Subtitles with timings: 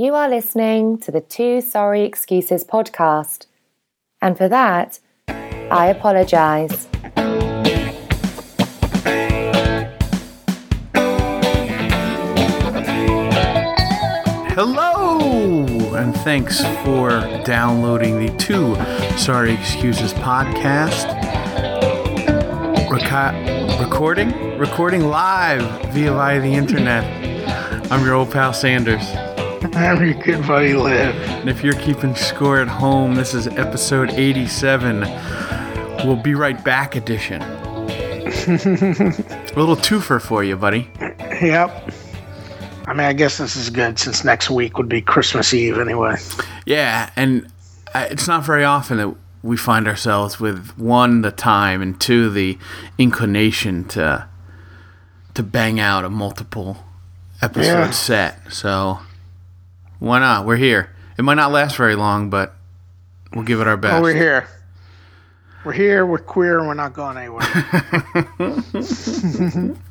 [0.00, 3.46] You are listening to the Two Sorry Excuses podcast.
[4.22, 6.86] And for that, I apologize.
[14.54, 17.08] Hello, and thanks for
[17.44, 18.76] downloading the Two
[19.16, 21.08] Sorry Excuses podcast.
[22.88, 24.58] Reca- recording?
[24.58, 25.62] Recording live
[25.92, 27.02] via via the internet.
[27.90, 29.12] I'm your old pal Sanders.
[29.60, 31.14] Good buddy Liv.
[31.16, 35.00] And if you're keeping score at home, this is episode 87.
[36.04, 37.42] We'll be right back edition.
[37.42, 38.28] A
[39.56, 40.88] little twofer for you, buddy.
[41.42, 41.92] Yep.
[42.86, 46.14] I mean, I guess this is good since next week would be Christmas Eve anyway.
[46.64, 47.50] Yeah, and
[47.96, 52.58] it's not very often that we find ourselves with one the time and two the
[52.96, 54.26] inclination to
[55.34, 56.84] to bang out a multiple
[57.42, 57.90] episode Yeah.
[57.90, 58.52] set.
[58.52, 59.00] So
[59.98, 60.46] why not?
[60.46, 60.94] We're here.
[61.18, 62.54] It might not last very long, but
[63.32, 63.94] we'll give it our best.
[63.94, 64.48] Oh, we're here.
[65.64, 66.06] We're here.
[66.06, 67.44] We're queer, and we're not going anywhere.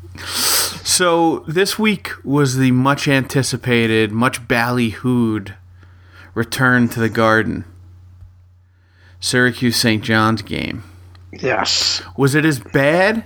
[0.97, 5.53] So this week was the much anticipated, much ballyhooed
[6.33, 7.65] return to the Garden.
[9.19, 10.03] Syracuse St.
[10.03, 10.83] John's game.
[11.31, 12.01] yes.
[12.15, 13.25] Was it as bad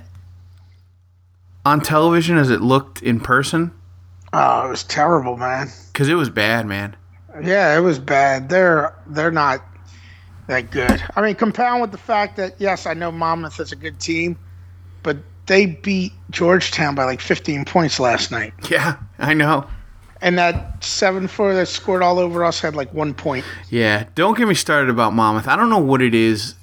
[1.66, 3.72] on television as it looked in person?
[4.34, 5.70] Oh, it was terrible, man.
[5.92, 6.96] Because it was bad, man.
[7.44, 8.50] Yeah, it was bad.
[8.50, 9.62] They're they're not
[10.48, 11.02] that good.
[11.16, 14.38] I mean, compound with the fact that yes, I know Monmouth is a good team,
[15.04, 19.66] but they beat Georgetown by like 15 points last night, Yeah, I know.
[20.22, 23.44] and that seven four that scored all over us had like one point.
[23.70, 25.48] Yeah, don't get me started about Monmouth.
[25.48, 26.56] I don't know what it is.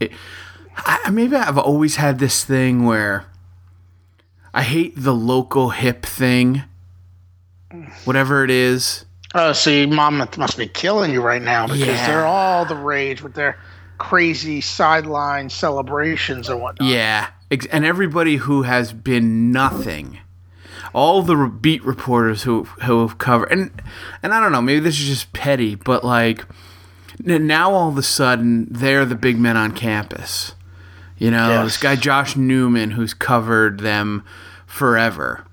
[0.00, 0.12] It,
[0.76, 3.24] I, maybe I've always had this thing where
[4.52, 6.64] I hate the local hip thing,
[8.04, 9.04] whatever it is.
[9.34, 12.06] Oh, see, mom must be killing you right now because Yeah.
[12.06, 13.58] they're all the rage with their
[13.98, 16.88] crazy sideline celebrations and whatnot.
[16.88, 17.28] Yeah,
[17.70, 20.18] and everybody who has been nothing,
[20.94, 23.70] all the beat reporters who who have covered, and
[24.22, 26.44] and I don't know, maybe this is just petty, but like
[27.18, 30.54] now all of a sudden they're the big men on campus.
[31.18, 31.64] You know, Yes.
[31.64, 34.22] this guy Josh Newman, who's covered them
[34.66, 35.44] forever,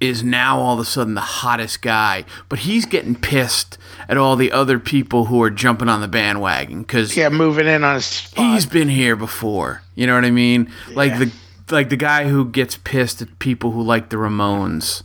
[0.00, 2.24] is now all of a sudden the hottest guy.
[2.48, 3.78] But he's getting pissed
[4.08, 7.84] at all the other people who are jumping on the bandwagon because Yeah, moving in
[7.84, 9.82] on his he's been here before.
[9.94, 10.72] You know what I mean?
[10.92, 11.30] Like the
[11.70, 15.02] like the guy who gets pissed at people who like the Ramones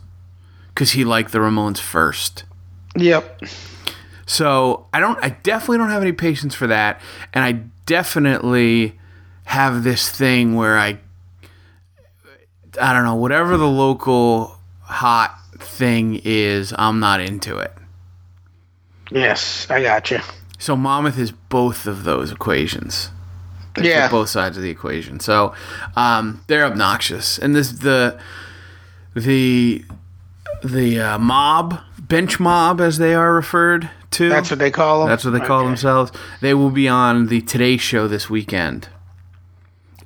[0.69, 2.45] because he liked the Ramones first.
[2.95, 3.41] Yep.
[4.25, 5.19] So I don't.
[5.23, 7.01] I definitely don't have any patience for that,
[7.33, 7.51] and I
[7.85, 8.97] definitely
[9.45, 10.99] have this thing where I.
[12.81, 14.54] I don't know whatever the local
[14.85, 16.73] hot thing is.
[16.77, 17.73] I'm not into it.
[19.11, 20.19] Yes, I got you.
[20.57, 23.11] So Monmouth is both of those equations.
[23.77, 24.09] Yeah.
[24.09, 25.19] both sides of the equation.
[25.19, 25.53] So
[25.97, 28.17] um, they're obnoxious, and this the
[29.13, 29.83] the
[30.63, 34.29] the uh, mob bench mob as they are referred to.
[34.29, 35.09] That's what they call them.
[35.09, 35.67] That's what they call Okay.
[35.67, 36.11] themselves.
[36.39, 38.87] They will be on the Today Show this weekend,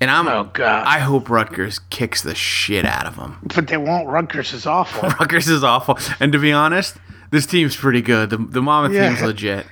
[0.02, 0.28] and I'm.
[0.28, 0.86] Oh God!
[0.88, 3.38] I hope Rutgers kicks the shit out of them.
[3.56, 4.08] but they won't.
[4.08, 5.10] Rutgers is awful.
[5.20, 6.98] Rutgers is awful, and to be honest,
[7.32, 8.30] this team's pretty good.
[8.30, 9.10] The the Monmouth Yeah.
[9.10, 9.66] team's legit.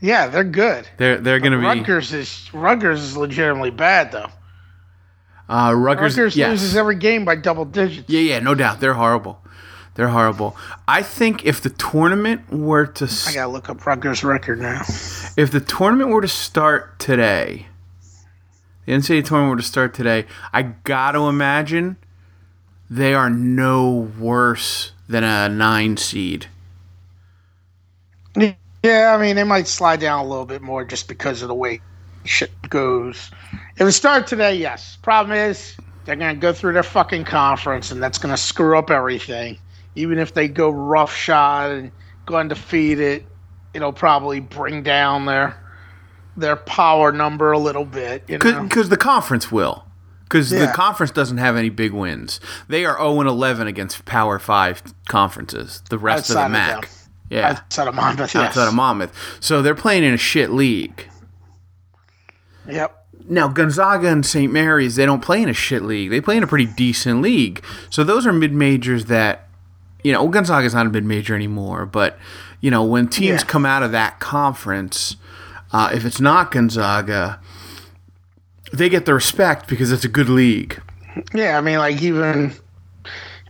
[0.00, 0.88] yeah, they're good.
[0.98, 4.28] They're they're gonna be Rutgers is Rutgers is legitimately bad though.
[5.48, 6.16] uh, Rutgers.
[6.16, 6.50] Rutgers yes.
[6.50, 8.08] loses every game by double digits.
[8.08, 8.80] Yeah, yeah, no doubt.
[8.80, 9.40] They're horrible.
[9.96, 10.56] They're horrible.
[10.88, 14.80] I think if the tournament were to s- I gotta look up Rutgers' record now.
[15.36, 17.66] if the tournament were to start today,
[18.86, 21.96] the NCAA tournament were to start today, I got to imagine
[22.90, 26.46] they are no worse than a nine seed.
[28.36, 31.54] Yeah, I mean they might slide down a little bit more just because of the
[31.54, 31.80] way
[32.24, 33.30] shit goes.
[33.76, 34.98] If it started today, yes.
[35.00, 35.74] Problem is
[36.04, 39.58] they're gonna go through their fucking conference and that's gonna screw up everything.
[39.94, 41.92] Even if they go roughshod and
[42.26, 43.24] go undefeated,
[43.72, 45.56] it'll probably bring down their
[46.36, 48.24] their power number a little bit.
[48.28, 48.62] You know?
[48.64, 49.84] Because the conference will.
[50.24, 52.40] Because the conference doesn't have any big wins.
[52.68, 56.88] They are 0 and 11 against Power 5 conferences, the rest Outside of the MAC.
[57.30, 57.50] yeah.
[57.50, 58.36] Outside of Monmouth, yes.
[58.48, 59.36] Outside of Monmouth.
[59.38, 61.08] So they're playing in a shit league.
[62.68, 63.06] Yep.
[63.28, 64.52] Now Gonzaga and St.
[64.52, 66.10] Mary's, they don't play in a shit league.
[66.10, 67.62] They play in a pretty decent league.
[67.90, 69.48] So those are mid majors that,
[70.02, 71.86] you know, Gonzaga's not a mid major anymore.
[71.86, 72.18] But
[72.60, 73.46] you know, when teams Yeah.
[73.46, 75.16] come out of that conference,
[75.74, 77.40] uh, if it's not Gonzaga,
[78.72, 80.80] they get the respect because it's a good league.
[81.34, 82.52] Yeah, I mean, like even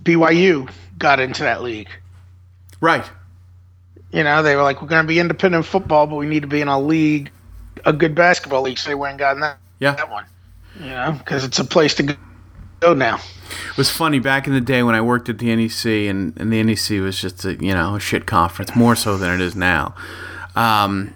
[0.02, 1.88] BYU got into that league.
[2.80, 3.04] Right.
[4.10, 6.48] You know, they were like, we're going to be independent football, but we need to
[6.48, 7.30] be in a league,
[7.84, 8.78] a good basketball league.
[8.78, 9.92] So they went and gotten that, Yeah.
[9.94, 10.24] that one.
[10.80, 12.14] You know, because it's a place to go-
[12.80, 13.16] go now.
[13.70, 16.52] It was funny back in the day when I worked at the NEC, and, and
[16.52, 19.54] the NEC was just a you know a shit conference, more so than it is
[19.54, 19.94] now.
[20.56, 21.14] Um,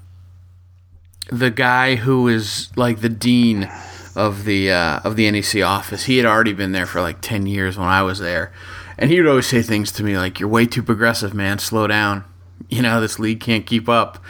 [1.28, 3.70] the guy who is like the dean
[4.16, 7.46] of the uh, of the NEC office, he had already been there for like ten
[7.46, 8.52] years when I was there,
[8.98, 11.58] and he would always say things to me like, "You're way too progressive, man.
[11.58, 12.24] Slow down."
[12.68, 14.22] You know this league can't keep up.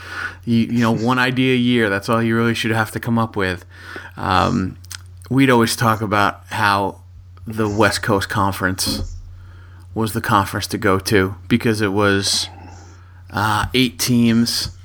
[0.45, 1.89] You, you know one idea a year.
[1.89, 3.65] That's all you really should have to come up with.
[4.17, 4.77] Um,
[5.31, 7.01] we'd always talk about how
[7.47, 9.17] the West Coast Conference
[9.95, 12.49] was the conference to go to because it was
[13.31, 14.77] uh, eight teams.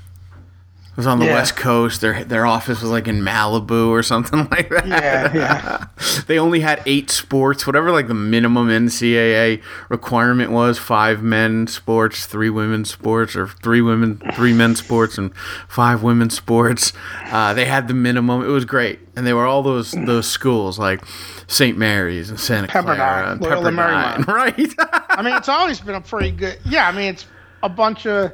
[0.94, 1.34] It was on the Yeah.
[1.34, 2.00] West Coast.
[2.00, 4.86] Their their office was like in Malibu or something like that.
[4.86, 5.84] Yeah, yeah.
[6.28, 12.26] They only had eight sports, whatever like the minimum NCAA requirement was: five men sports,
[12.26, 15.34] three women sports, or three women, three men sports, and
[15.68, 16.92] five women sports.
[17.26, 18.42] Uh, they had the minimum.
[18.44, 21.02] It was great, and they were all those those schools like
[21.48, 21.76] St.
[21.76, 24.26] Mary's and Santa Pepperdine, Clara and Loyola Pepperdine, Marymount.
[24.28, 24.74] right?
[25.10, 26.58] I mean, it's always been a pretty good.
[26.64, 27.26] Yeah, I mean, it's
[27.62, 28.32] a bunch of,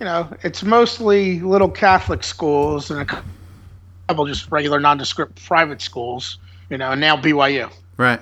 [0.00, 3.22] you know, it's mostly little Catholic schools and a
[4.08, 6.38] couple just regular nondescript private schools.
[6.70, 7.70] You know, and now BYU.
[7.96, 8.20] right.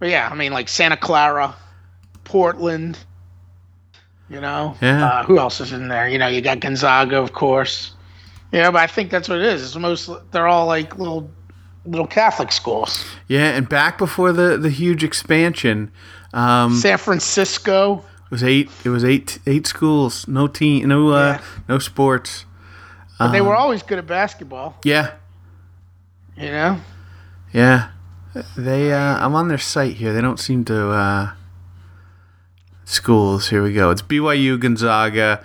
[0.00, 1.54] But yeah, I mean, like Santa Clara,
[2.24, 2.98] Portland.
[4.28, 5.04] You know, Yeah.
[5.04, 6.08] uh, who else is in there?
[6.08, 7.92] You know, you got Gonzaga, of course.
[8.52, 9.62] You know, but I think that's what it is.
[9.62, 11.30] It's most they're all like little
[11.86, 13.04] little Catholic schools.
[13.28, 15.90] Yeah, and back before the the huge expansion,
[16.32, 18.04] um, San Francisco.
[18.30, 18.70] It was eight.
[18.84, 20.26] It was eight eight schools.
[20.28, 20.88] No team.
[20.88, 21.40] No uh, Yeah.
[21.68, 22.44] no sports.
[23.18, 24.76] But they were Um, always good at basketball.
[24.84, 25.10] Yeah,
[26.36, 26.80] You know,
[27.52, 27.88] yeah.
[28.56, 28.92] They.
[28.92, 30.12] Uh, I'm on their site here.
[30.14, 30.90] They don't seem to.
[30.90, 31.30] Uh,
[32.84, 33.48] schools.
[33.48, 33.90] Here we go.
[33.90, 35.44] It's BYU, Gonzaga,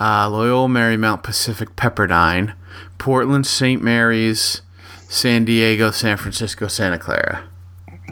[0.00, 2.54] uh, Loyola Marymount, Pacific, Pepperdine,
[2.98, 3.82] Portland, St.
[3.82, 4.62] Mary's,
[5.08, 7.44] San Diego, San Francisco, Santa Clara.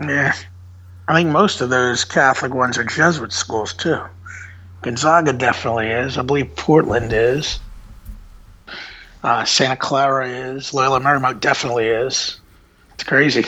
[0.02, 0.34] Yeah.
[1.08, 4.00] I think most of those Catholic ones are Jesuit schools too.
[4.84, 6.18] Gonzaga definitely is.
[6.18, 7.58] I believe Portland is.
[9.22, 10.74] Uh, Santa Clara is.
[10.74, 12.38] Loyola Marymount definitely is.
[12.92, 13.44] It's crazy.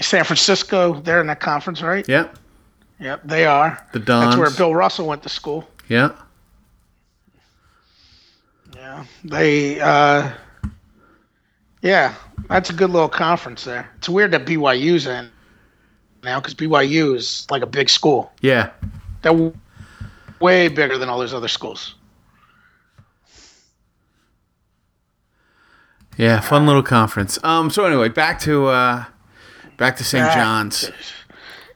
[0.00, 2.08] San Francisco, they're in that conference, right?
[2.08, 2.38] Yep.
[3.00, 3.86] Yep, they are.
[3.92, 4.34] The Dons.
[4.34, 5.68] That's where Bill Russell went to school.
[5.88, 6.12] Yeah.
[8.74, 9.04] Yeah.
[9.24, 10.30] They, uh,
[11.82, 12.14] yeah,
[12.48, 13.90] that's a good little conference there.
[13.98, 15.30] It's weird that BYU's in
[16.24, 18.32] now because BYU is like a big school.
[18.40, 18.70] Yeah.
[19.22, 19.54] W-
[20.40, 21.94] way bigger than all those other schools.
[26.16, 27.38] Yeah, fun little conference.
[27.44, 27.70] Um.
[27.70, 29.04] So anyway, back to uh,
[29.76, 30.24] back to St.
[30.24, 30.90] Back John's.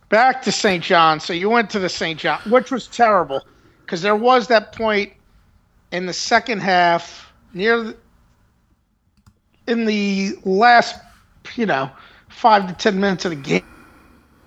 [0.09, 0.83] Back to St.
[0.83, 1.21] John.
[1.21, 2.19] So you went to the St.
[2.19, 3.41] John, which was terrible
[3.81, 5.13] because there was that point
[5.93, 7.97] in the second half near the,
[9.69, 11.01] in the last,
[11.55, 11.91] you know,
[12.29, 13.65] five to ten minutes of the ga-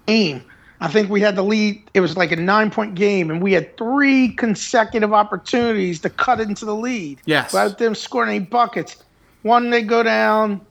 [0.07, 0.43] game.
[0.81, 1.89] I think we had the lead.
[1.93, 6.41] It was like a nine point game, and we had three consecutive opportunities to cut
[6.41, 7.21] into the lead.
[7.25, 7.53] Yes.
[7.53, 9.03] Without them scoring any buckets.
[9.43, 10.65] One, they go down,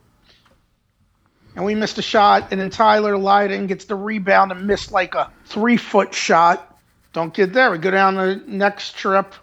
[1.55, 5.15] and we missed a shot, and then Tyler Lydon gets the rebound and missed like
[5.15, 6.77] a three foot shot.
[7.13, 7.71] Don't get there.
[7.71, 9.33] We go down the next trip,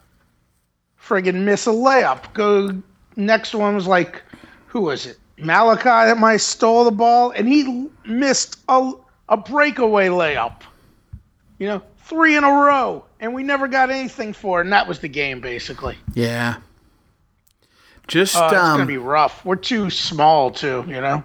[1.01, 2.33] friggin' miss a layup.
[2.35, 2.83] Go
[3.17, 4.23] next one was like,
[4.67, 5.19] who was it?
[5.39, 8.93] Malachi that might have stole the ball, and he missed a,
[9.33, 10.61] a breakaway layup.
[11.59, 14.87] You know, three in a row, and we never got anything for it, and that
[14.87, 15.97] was the game basically.
[16.15, 16.57] Yeah.
[18.09, 19.45] Just Uh, it's um, gonna be rough.
[19.45, 21.25] We're too small too, you know.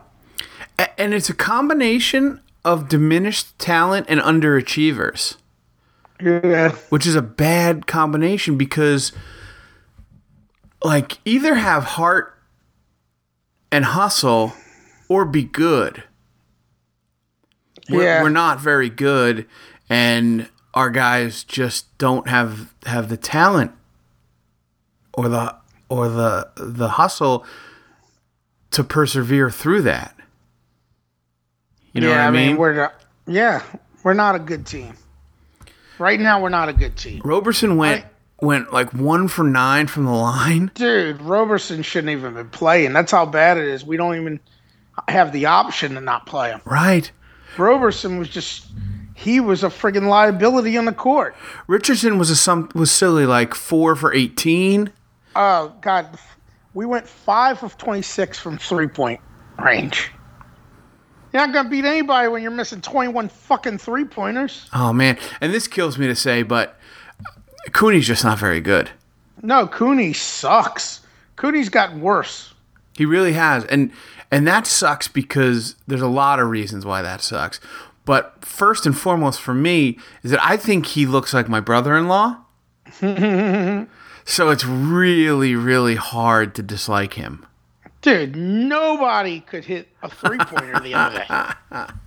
[0.97, 5.35] and it's a combination of diminished talent and underachievers,
[6.21, 6.69] Yeah.
[6.89, 9.11] which is a bad combination because,
[10.83, 12.37] like, either have heart
[13.71, 14.53] and hustle,
[15.09, 16.03] or be good.
[17.89, 18.21] We're, Yeah.
[18.23, 19.45] we're not very good,
[19.89, 23.71] and our guys just don't have have the talent
[25.13, 25.55] or the
[25.89, 27.45] or the the hustle
[28.71, 30.15] to persevere through that.
[31.93, 32.57] You know yeah, what I mean?
[32.57, 32.93] we're not,
[33.25, 33.63] yeah,
[34.03, 34.93] we're not a good team.
[35.99, 38.05] Right now, we're not a good team, Roberson went
[38.39, 40.69] went like one for nine from the line.
[40.75, 41.21] dude.
[41.21, 42.93] Roberson shouldn't even been playing.
[42.93, 43.83] That's how bad it is.
[43.83, 44.39] We don't even
[45.07, 46.61] have the option to not play him.
[46.65, 47.11] Right.
[47.59, 48.67] Roberson was just
[49.15, 51.35] he was a friggin' liability on the court.
[51.67, 54.91] Richardson was a some was silly like four for eighteen.
[55.35, 56.17] Oh God,
[56.73, 59.19] we went five of twenty six from three point
[59.63, 60.11] range.
[61.33, 64.69] You're not gonna beat anybody when you're missing twenty one fucking three pointers.
[64.73, 66.79] Oh man, and this kills me to say, but
[67.71, 68.91] Cooney's just not very good.
[69.41, 71.01] No, Cooney sucks.
[71.35, 72.53] Cooney's gotten worse.
[72.95, 73.91] He really has, and
[74.31, 77.59] and that sucks because there's a lot of reasons why that sucks.
[78.05, 82.37] But first and foremost for me is that I think he looks like my brother-in-law.
[84.25, 87.45] so it's really, really hard to dislike him.
[88.01, 91.93] Dude, nobody could hit a three pointer the other day.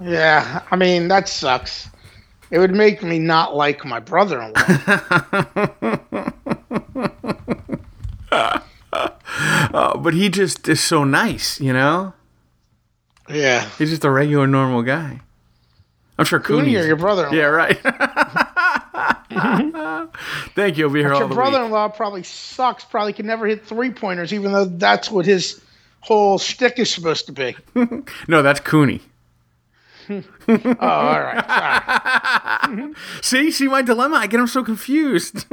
[0.00, 1.88] Yeah, I mean, that sucks.
[2.50, 4.52] It would make me not like my brother in
[8.30, 8.62] law.
[9.72, 12.12] Uh, but he just is so nice, you know?
[13.28, 13.68] yeah.
[13.78, 15.20] He's just a regular, normal guy.
[16.18, 17.28] I'm sure Cooney your brother?
[17.32, 17.78] Yeah, right.
[20.54, 20.86] Thank you.
[20.86, 24.32] I'll be here all Your the brother-in-law probably sucks, probably can never hit three pointers,
[24.32, 25.60] even though that's what his
[26.00, 27.56] whole shtick is supposed to be.
[28.28, 29.00] No, that's Cooney.
[30.08, 30.22] Oh,
[30.80, 31.44] all right.
[31.46, 32.17] Sorry.
[33.22, 34.16] See, see my dilemma.
[34.16, 35.44] I get him so confused.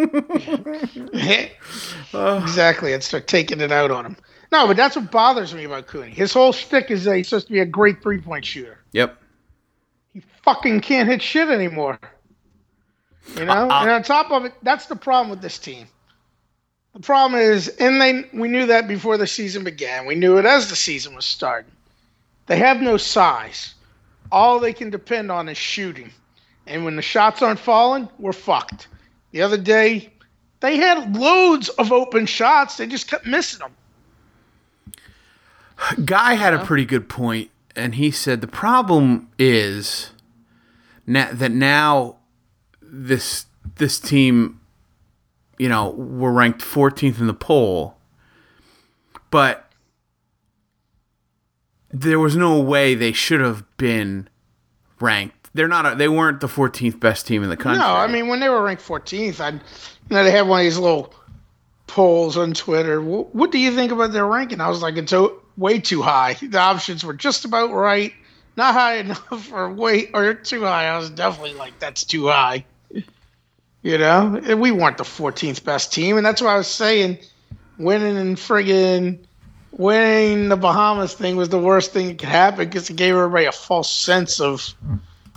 [2.14, 2.94] exactly.
[2.94, 4.18] And start taking it out on him.
[4.52, 6.12] No, but that's what bothers me about Cooney.
[6.12, 8.78] His whole shtick is that he's supposed to be a great three point shooter.
[8.92, 9.18] yep.
[10.14, 12.00] He fucking can't hit shit anymore.
[13.36, 13.52] You know?
[13.52, 13.82] Uh-uh.
[13.82, 15.88] and on top of it, that's the problem with this team.
[16.94, 20.06] The problem is, and they we knew that before the season began.
[20.06, 21.72] We knew it as the season was starting.
[22.46, 23.74] They have no size.
[24.32, 26.12] All they can depend on is shooting.
[26.68, 28.88] And when the shots aren't falling, we're fucked.
[29.32, 30.12] The other day,
[30.62, 32.78] they had loads of open shots.
[32.78, 33.72] They just kept missing them.
[36.06, 40.12] Guy had a pretty good point, and he said the problem is
[41.06, 42.16] na- that now
[42.82, 43.46] this
[43.76, 44.62] this team,
[45.58, 47.98] you know, we're ranked 14th in the poll,
[49.32, 49.70] but
[51.90, 54.30] there was no way they should have been
[55.00, 55.45] ranked.
[55.56, 55.94] They're not.
[55.94, 57.80] A, they weren't the 14th best team in the country.
[57.80, 59.60] No, I mean when they were ranked 14th, I, you
[60.10, 61.14] know, they had one of these little
[61.88, 63.02] polls on Twitter.
[63.02, 64.60] What, do you think about their ranking?
[64.60, 66.34] I was like, it's o- way too high.
[66.34, 68.12] The options were just about right,
[68.58, 70.88] not high enough, or way or too high.
[70.88, 72.66] I was definitely like, that's too high.
[73.82, 77.20] You know, we weren't the 14th best team, and that's why I was saying
[77.78, 79.20] winning and friggin'
[79.72, 83.46] winning the Bahamas thing was the worst thing that could happen because it gave everybody
[83.46, 84.74] a false sense of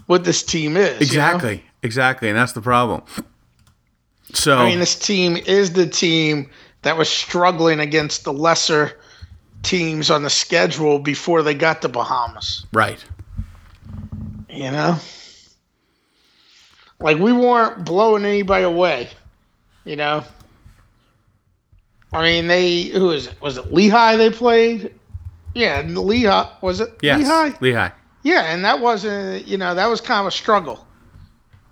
[0.09, 0.89] what this team is.
[1.13, 1.25] you know?
[1.27, 3.03] exactly, exactly, and that's the problem.
[4.33, 6.51] So I mean, this team is the team
[6.83, 8.99] that was struggling against the lesser
[9.63, 12.67] teams on the schedule before they got to Bahamas.
[12.73, 13.03] right,
[14.51, 14.97] You know,
[17.01, 19.09] like we weren't blowing anybody away.
[19.85, 20.25] You know,
[22.13, 23.41] I mean, they who is it?
[23.41, 24.95] Was it Lehigh they played?
[25.55, 26.97] Yeah, Lehigh was it?
[27.03, 27.59] yes, Lehigh.
[27.61, 27.93] Lehigh.
[28.23, 30.87] Yeah, and that wasn't, you know, that was kind of a struggle.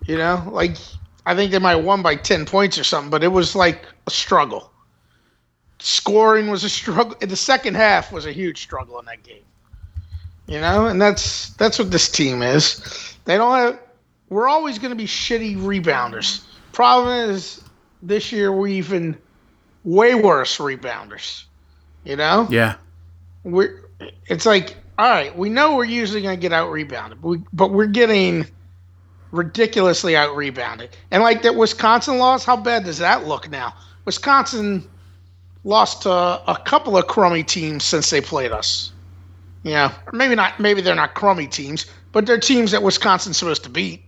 [0.06, 0.76] You know, like
[1.24, 3.84] I think they might have won by 10 points or something, but it was like
[4.06, 4.70] a struggle.
[5.78, 7.16] Scoring was a struggle.
[7.20, 9.42] The second half was a huge struggle in that game.
[10.46, 13.16] You know, and that's that's what this team is.
[13.24, 13.80] They don't have
[14.28, 16.44] we're always going to be shitty rebounders.
[16.72, 17.62] Problem is
[18.02, 19.16] this year we're even
[19.84, 21.44] way worse rebounders.
[22.04, 22.46] You know?
[22.50, 22.76] Yeah,
[23.42, 23.82] we're
[24.26, 27.42] it's like all right we know we're usually going to get out rebounded but, we,
[27.52, 28.46] but we're getting
[29.32, 30.96] ridiculously out rebounded.
[31.10, 33.74] And like that wisconsin loss how bad does that look now?
[34.04, 34.88] Wisconsin
[35.64, 38.92] lost to a couple of crummy teams since they played us.
[39.62, 43.64] You know maybe not maybe they're not crummy teams but they're teams that wisconsin's supposed
[43.64, 44.02] to beat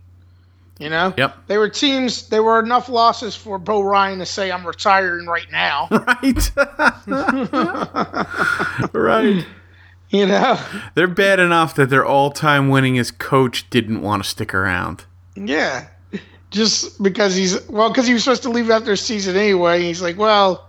[0.79, 1.13] you know?
[1.17, 1.35] Yep.
[1.47, 5.51] they were teams there were enough losses for bo ryan to say i'm retiring right
[5.51, 5.89] now.
[5.99, 6.51] Right,
[8.93, 9.45] right.
[10.09, 10.59] You know
[10.95, 15.05] They're bad enough that their all-time winningest coach didn't want to stick around.
[15.35, 15.87] Yeah,
[16.51, 19.81] just because he's well, because he was supposed to leave after the season anyway.
[19.81, 20.67] He's like, well,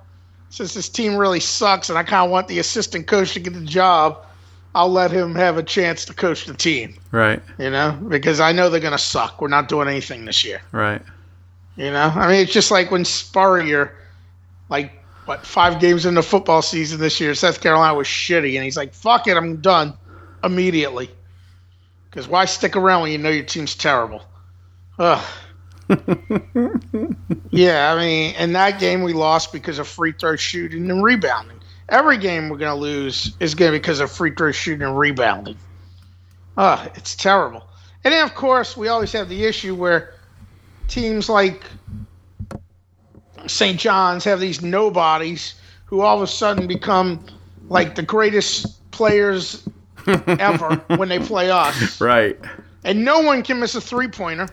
[0.50, 3.54] since this team really sucks, and I kind of want the assistant coach to get
[3.54, 4.24] the job,
[4.74, 6.94] I'll let him have a chance to coach the team.
[7.10, 9.40] Right, You know, because I know they're gonna suck.
[9.40, 10.60] We're not doing anything this year.
[10.72, 11.02] right.
[11.76, 13.96] You know, I mean, it's just like when Spurrier,
[14.68, 14.92] like
[15.30, 18.76] what five games in the football season this year, South Carolina was shitty, and he's
[18.76, 19.94] like, "Fuck it, I'm done
[20.42, 21.08] immediately."
[22.10, 24.24] Because why stick around when you know your team's terrible?
[24.98, 25.24] Ugh.
[27.50, 31.60] yeah, I mean, in that game we lost because of free throw shooting and rebounding.
[31.88, 35.56] Every game we're gonna lose is gonna be because of free throw shooting and rebounding.
[36.56, 37.62] Ugh, it's terrible.
[38.02, 40.14] And then of course we always have the issue where
[40.88, 41.62] teams like
[43.46, 43.78] St.
[43.78, 45.54] John's have these nobodies
[45.86, 47.24] who all of a sudden become
[47.68, 49.68] like the greatest players
[50.06, 52.00] ever when they play us.
[52.00, 52.38] Right.
[52.84, 54.48] And no one can miss a three pointer.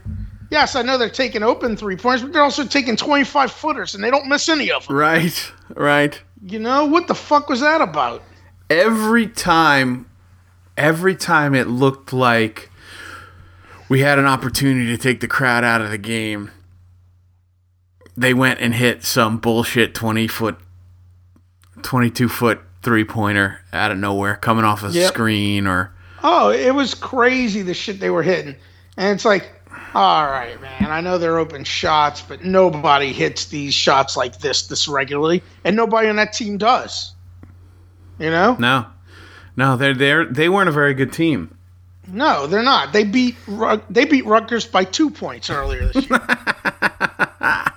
[0.49, 4.03] Yes, I know they're taking open three pointers, but they're also taking 25 footers, and
[4.03, 4.95] they don't miss any of them.
[4.95, 6.21] Right, right.
[6.41, 8.23] You know what the fuck was that about?
[8.69, 10.09] Every time,
[10.77, 12.69] every time it looked like
[13.89, 16.51] we had an opportunity to take the crowd out of the game,
[18.17, 20.57] they went and hit some bullshit 20 foot,
[21.83, 25.13] 22 foot three pointer out of nowhere, coming off a Yep.
[25.13, 25.93] screen or.
[26.23, 28.55] Oh, it was crazy the shit they were hitting.
[28.97, 29.47] And it's like,
[29.93, 34.67] all right, man, I know they're open shots, but nobody hits these shots like this
[34.67, 37.13] this regularly, and nobody on that team does.
[38.19, 38.55] You know?
[38.59, 38.87] No,
[39.55, 41.55] no, they're they're they weren't a very good team.
[42.07, 42.93] No, they're not.
[42.93, 43.35] They beat
[43.89, 46.19] they beat Rutgers by 2 points earlier this year.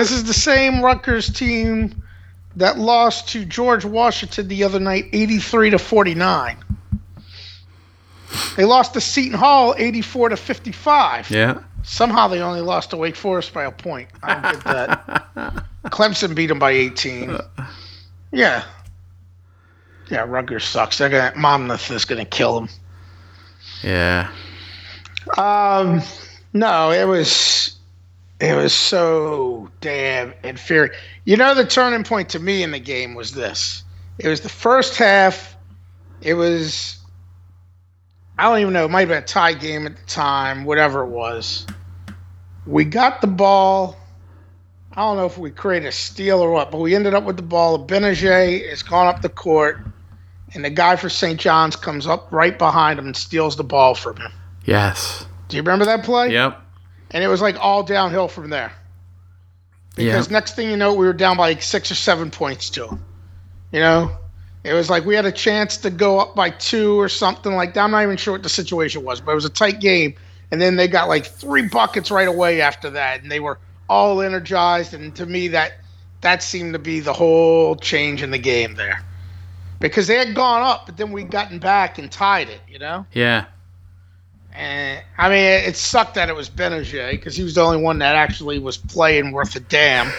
[0.00, 2.02] this is the same Rutgers team
[2.56, 6.56] that lost to George Washington the other night 83 to 49.
[8.56, 11.30] They lost to Seton Hall 84 to 55.
[11.30, 14.08] Yeah, Somehow they only lost to Wake Forest by a point.
[14.22, 15.64] I don't get that.
[15.86, 17.36] Clemson beat them by 18.
[18.32, 18.64] Yeah.
[20.10, 20.96] Yeah, Rutgers sucks.
[20.96, 22.68] They're gonna Monmouth is gonna kill them.
[23.82, 24.30] yeah.
[25.36, 26.00] Um,
[26.54, 27.59] no, it was
[28.40, 30.92] it was so damn inferior.
[31.24, 33.84] You know, the turning point to me in the game was this.
[34.18, 35.56] It was the first half.
[36.20, 37.00] It was
[38.40, 38.86] I don't even know.
[38.86, 41.66] It might have been a tie game at the time, whatever it was.
[42.66, 43.98] We got the ball.
[44.92, 47.36] I don't know if we created a steal or what, but we ended up with
[47.36, 47.86] the ball.
[47.86, 49.80] Gbinije has gone up the court,
[50.54, 51.38] and the guy for St.
[51.38, 54.32] John's comes up right behind him and steals the ball from him.
[54.64, 55.26] Yes.
[55.48, 56.32] Do you remember that play?
[56.32, 56.58] Yep.
[57.10, 58.72] And it was like all downhill from there.
[59.96, 60.32] Because Yeah.
[60.32, 62.98] next thing you know, we were down by like six or seven points to.
[63.72, 64.12] You know,
[64.64, 67.74] it was like we had a chance to go up by two or something like
[67.74, 67.84] that.
[67.84, 70.14] I'm not even sure what the situation was, but it was a tight game.
[70.52, 74.20] And then they got like three buckets right away after that, and they were all
[74.20, 74.94] energized.
[74.94, 75.72] And to me, that
[76.22, 79.02] that seemed to be the whole change in the game there,
[79.78, 82.60] because they had gone up, but then we'd gotten back and tied it.
[82.68, 83.06] You know.
[83.12, 83.44] Yeah.
[84.52, 87.98] And I mean, it, sucked that it was Gbinije because he was the only one
[87.98, 90.12] that actually was playing worth a damn.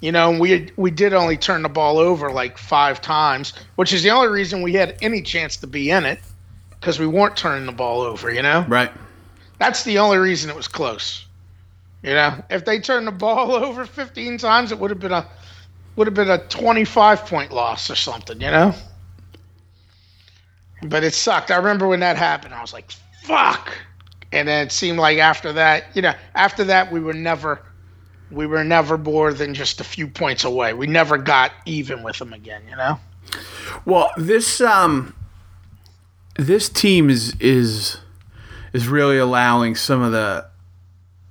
[0.00, 3.92] You know, and we we did only turn the ball over like five times, which
[3.92, 6.20] is the only reason we had any chance to be in it
[6.78, 8.32] because we weren't turning the ball over.
[8.32, 8.90] You know, Right.
[9.58, 11.26] that's the only reason it was close.
[12.02, 15.26] You know, if they turned the ball over 15 times, it would have been a
[15.96, 18.40] would have been a 25 point loss or something.
[18.40, 18.74] You know,
[20.82, 21.50] but it sucked.
[21.50, 22.54] I remember when that happened.
[22.54, 22.90] I was like,
[23.22, 23.76] "Fuck!"
[24.32, 27.62] And then it seemed like after that, you know, after that we were never
[28.30, 30.72] we were never more than just a few points away.
[30.72, 32.62] We never got even with them again.
[32.68, 33.00] You know.
[33.84, 35.14] Well, this um,
[36.36, 37.98] this team is is
[38.72, 40.46] is really allowing some of the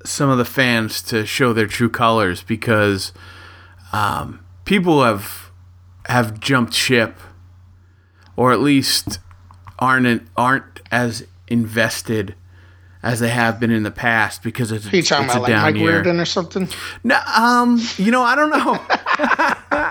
[0.06, 3.12] some of the fans to show their true colors because
[3.92, 5.52] um, people have
[6.06, 7.20] have jumped ship,
[8.36, 9.20] or at least
[9.78, 12.36] aren't aren't as invested
[13.02, 15.42] as they have been in the past because it's, Are you it's talking a about
[15.44, 15.92] like down Mike year.
[15.94, 16.68] Reardon or something?
[17.04, 19.90] No, um, you know, I don't know.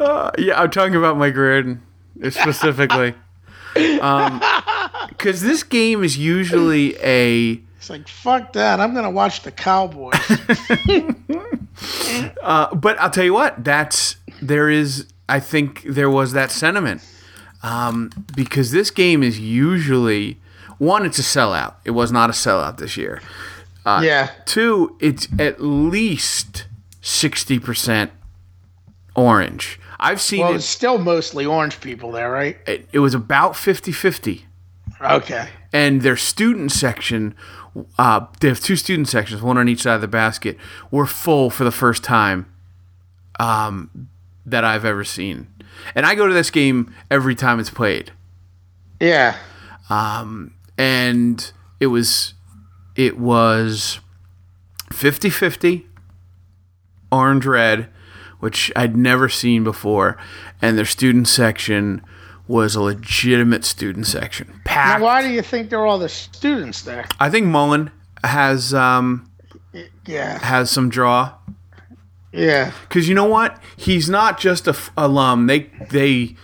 [0.00, 1.82] Uh, yeah, I'm talking about Mike Reardon
[2.30, 3.14] specifically.
[3.74, 7.60] Because this game is usually a.
[7.78, 8.80] It's like fuck that.
[8.80, 10.14] I'm gonna watch the Cowboys.
[12.42, 15.06] Uh, but I'll tell you what, that's there is.
[15.28, 17.02] I think there was that sentiment
[17.62, 20.38] um, because this game is usually
[20.78, 21.04] one.
[21.06, 21.74] It's a sellout.
[21.84, 23.20] It was not a sellout this year.
[23.86, 24.30] yeah.
[24.44, 26.66] Two, it's at least
[27.00, 28.12] sixty percent
[29.16, 29.80] orange.
[30.00, 32.58] I've seen Well, it, it's still mostly orange people there, right?
[32.66, 32.88] it.
[32.92, 34.42] It was about 50-50.
[35.00, 35.48] Okay.
[35.72, 37.34] and their student section
[37.98, 40.56] uh, they have two student sections one on each side of the basket.
[40.90, 42.52] Were full for the first time
[43.40, 44.08] um,
[44.46, 45.48] that i've ever seen.
[45.94, 48.12] And i go to this game every time it's played.
[49.00, 49.36] Yeah.
[50.78, 52.34] and it was
[52.96, 54.00] it was
[54.90, 55.84] 50-50
[57.10, 57.88] orange red
[58.38, 60.16] which i'd never seen before.
[60.62, 62.02] And their student section
[62.46, 66.82] was a legitimate student section Now, why do you think there are all the students
[66.82, 67.06] there?
[67.20, 67.90] i think mullin
[68.22, 69.30] has um,
[70.06, 70.38] Yeah.
[70.44, 71.32] has some draw
[72.32, 72.72] Yeah.
[72.88, 76.36] because you know what he's not just a f- alum they they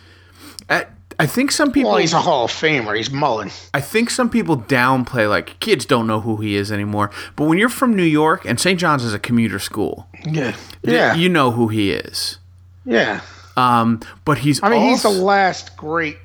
[0.69, 0.87] I,
[1.19, 2.97] I think some people Well, he's a Hall of Famer.
[2.97, 3.51] He's Mullin.
[3.75, 7.59] I think some people downplay like kids don't know who he is anymore but when
[7.59, 8.79] you're from New York and St.
[8.79, 10.57] John's is a commuter school Yeah.
[10.83, 11.15] Yeah.
[11.15, 12.39] you know who he is
[12.87, 13.21] yeah.
[13.57, 16.17] Um, but he's I mean, he's the last great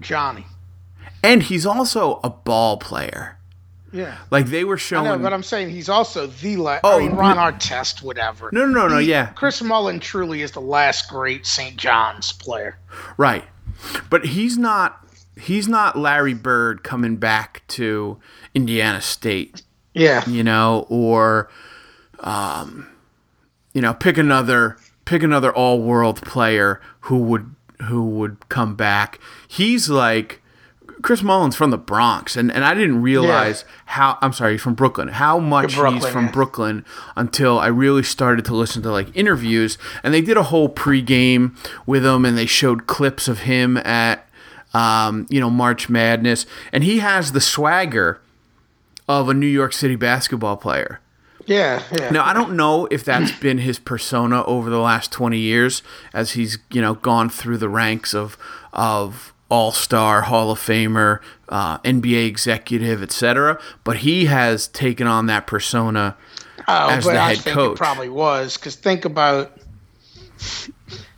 [0.00, 0.46] Johnny.
[1.22, 3.36] and he's also a ball player.
[3.92, 4.16] Yeah.
[4.30, 5.04] Like they were I showing.
[5.06, 6.82] know, but I'm saying he's also the last.
[6.84, 8.48] Oh, I mean, Ron no- Artest, whatever.
[8.52, 11.76] no, no, no, He- yeah, Chris Mullin truly is the last great St.
[11.76, 12.78] John's player.
[13.16, 13.44] right.
[14.10, 14.96] But he's not.
[15.40, 18.18] He's not Larry Bird coming back to
[18.54, 19.62] Indiana State.
[19.94, 20.22] Yeah.
[20.28, 21.48] you know, or
[22.20, 22.86] um,
[23.72, 24.76] you know, pick another
[25.10, 27.52] pick another all world player who would
[27.88, 29.18] who would come back.
[29.48, 30.40] He's like
[31.02, 34.74] Chris Mullins from the Bronx, and, and I didn't realize how I'm sorry, he's from
[34.74, 35.08] Brooklyn.
[35.08, 36.30] How much Brooklyn, he's from yeah.
[36.30, 36.84] Brooklyn
[37.16, 41.56] until I really started to listen to like interviews, and they did a whole pregame
[41.86, 44.28] with him, and they showed clips of him at
[44.74, 48.20] um, you know March Madness, and he has the swagger
[49.08, 51.00] of a New York City basketball player.
[51.50, 51.82] Yeah.
[51.98, 52.10] Yeah.
[52.10, 55.82] Now I don't know if that's been his persona over the last twenty years,
[56.14, 58.38] as he's you know gone through the ranks of
[58.72, 63.60] of All Star, Hall of Famer, uh, NBA executive, etc.
[63.82, 66.16] But he has taken on that persona.
[66.68, 67.72] Oh, as but the I head think coach.
[67.72, 69.50] it probably was because think about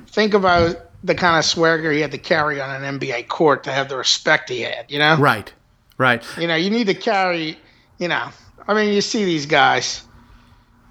[0.09, 3.73] think about the kind of swagger he had to carry on an NBA court to
[3.73, 4.91] have the respect he had.
[4.91, 5.53] You know, Right,
[5.99, 7.59] right, you know, you need to carry.
[7.99, 8.31] You know,
[8.67, 10.03] I mean, you see these guys,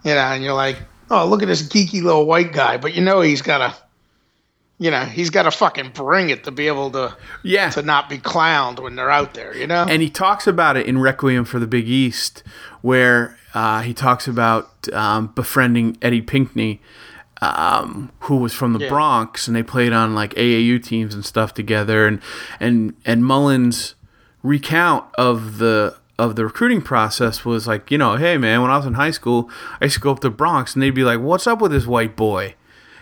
[0.03, 0.77] you know, and you're like,
[1.09, 3.75] oh, look at this geeky little white guy, but you know he's got a,
[4.79, 7.69] You know, he's got to fucking bring it to be able to yeah.
[7.71, 9.55] to not be clowned when they're out there.
[9.55, 12.43] You know, and he talks about it in Requiem for the Big East,
[12.81, 16.81] where uh, he talks about um, befriending Eddie Pinckney,
[17.41, 18.89] um, who was from the Yeah.
[18.89, 22.07] Bronx, and they played on like AAU teams and stuff together.
[22.07, 22.19] And
[22.59, 23.93] and and Mullins'
[24.41, 28.77] recount of the of the recruiting process was like, you know, hey man, when I
[28.77, 31.03] was in high school, I used to go up to the Bronx, and they'd be
[31.03, 32.55] like, "What's up with this white boy?"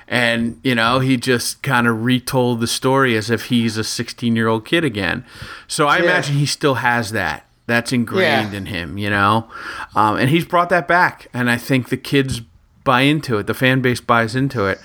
[0.07, 4.35] And you know, he just kind of retold the story as if he's a 16
[4.35, 5.25] year old kid again.
[5.67, 6.03] So I Yeah.
[6.05, 7.45] imagine he still has that.
[7.67, 8.57] That's ingrained Yeah.
[8.57, 9.47] in him, you know,
[9.95, 11.27] um, and he's brought that back.
[11.33, 12.41] And I think the kids
[12.83, 13.45] buy into it.
[13.45, 14.79] The fan base buys into it.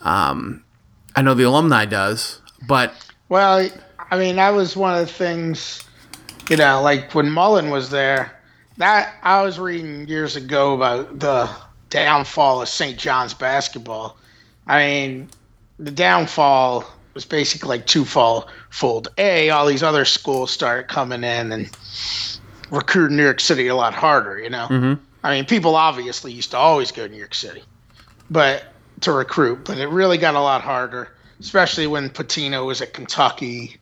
[0.00, 0.62] Um,
[1.14, 2.94] I know the alumni does, but
[3.28, 3.68] Well,
[4.10, 5.84] I mean, that was one of the things,
[6.50, 8.36] you know, like when Mullin was there.
[8.76, 11.50] That I was reading years ago about the
[11.90, 12.98] downfall of St.
[12.98, 14.16] John's basketball.
[14.66, 15.28] I mean,
[15.78, 16.84] the downfall
[17.14, 18.50] was basically like twofold.
[18.70, 21.70] Fold A, all these other schools started coming in and
[22.70, 24.38] recruiting New York City a lot harder.
[24.38, 25.02] You know, mm-hmm.
[25.22, 27.62] I mean, people obviously used to always go to New York City,
[28.30, 28.64] but
[29.02, 31.08] to recruit, but it really got a lot harder,
[31.40, 33.79] especially when Pitino was at Kentucky.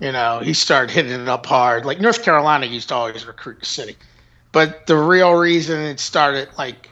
[0.00, 1.86] You know, he started hitting it up hard.
[1.86, 3.96] Like North Carolina used to always recruit the city,
[4.52, 6.90] but the real reason it started like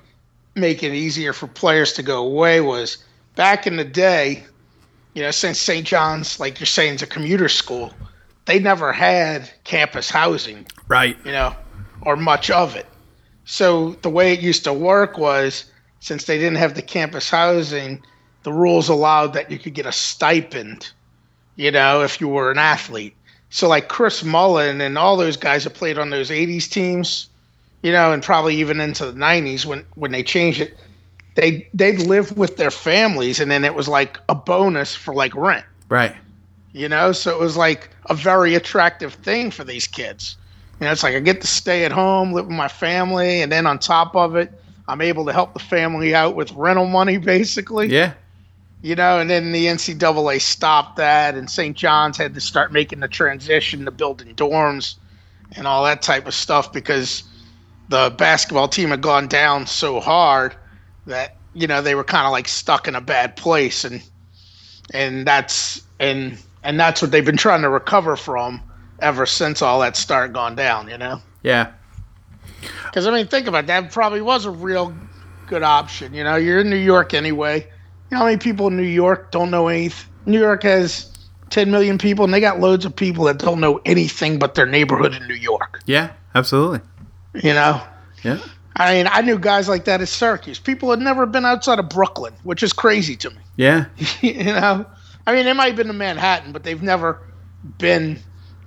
[0.54, 2.98] making it easier for players to go away was
[3.36, 4.44] back in the day.
[5.12, 5.86] You know, since St.
[5.86, 7.92] John's, like you're saying, is a commuter school,
[8.46, 11.54] they never had campus housing right, you know,
[12.02, 12.86] or much of it.
[13.44, 15.66] So the way it used to work was
[16.00, 18.02] since they didn't have the campus housing,
[18.42, 20.90] the rules allowed that you could get a stipend,
[21.56, 23.14] you know, if you were an athlete.
[23.50, 27.28] So like Chris Mullin and all those guys that played on those 80s teams,
[27.82, 30.76] you know, and probably even into the 90s when when they changed it,
[31.34, 35.34] they they'd live with their families and then it was like a bonus for like
[35.34, 35.64] rent.
[35.88, 36.16] Right,
[36.74, 40.36] you know so it was like a very attractive thing for these kids.
[40.80, 43.50] You know it's like i get to stay at home live with my family and
[43.50, 44.52] then on top of it
[44.88, 47.88] i'm able to help the family out with rental money basically.
[47.88, 48.14] Yeah,
[48.84, 53.00] you know and then the ncaa stopped that and st john's had to start making
[53.00, 54.96] the transition to building dorms
[55.56, 57.24] and all that type of stuff because
[57.88, 60.54] the basketball team had gone down so hard
[61.06, 64.02] that you know they were kind of like stuck in a bad place and
[64.92, 68.60] and that's and and that's what they've been trying to recover from
[69.00, 71.20] ever since all that start gone down you know?
[71.42, 71.72] Yeah,
[72.84, 74.94] because i mean think about it, that probably was a real
[75.46, 76.36] good option you know?
[76.36, 77.66] You're in new york anyway
[78.14, 81.10] you know how many people in new york don't know anything new york has
[81.50, 84.66] 10 million people and they got loads of people that don't know anything but their
[84.66, 86.80] neighborhood in new york yeah, absolutely,
[87.34, 87.82] you know
[88.22, 88.38] yeah,
[88.76, 90.58] I mean, I knew guys like that at Syracuse.
[90.58, 93.36] People had never been outside of Brooklyn, which is crazy to me.
[93.56, 93.84] yeah,
[94.22, 94.86] you know,
[95.26, 97.20] I mean, they might have been to Manhattan, but they've never
[97.76, 98.18] been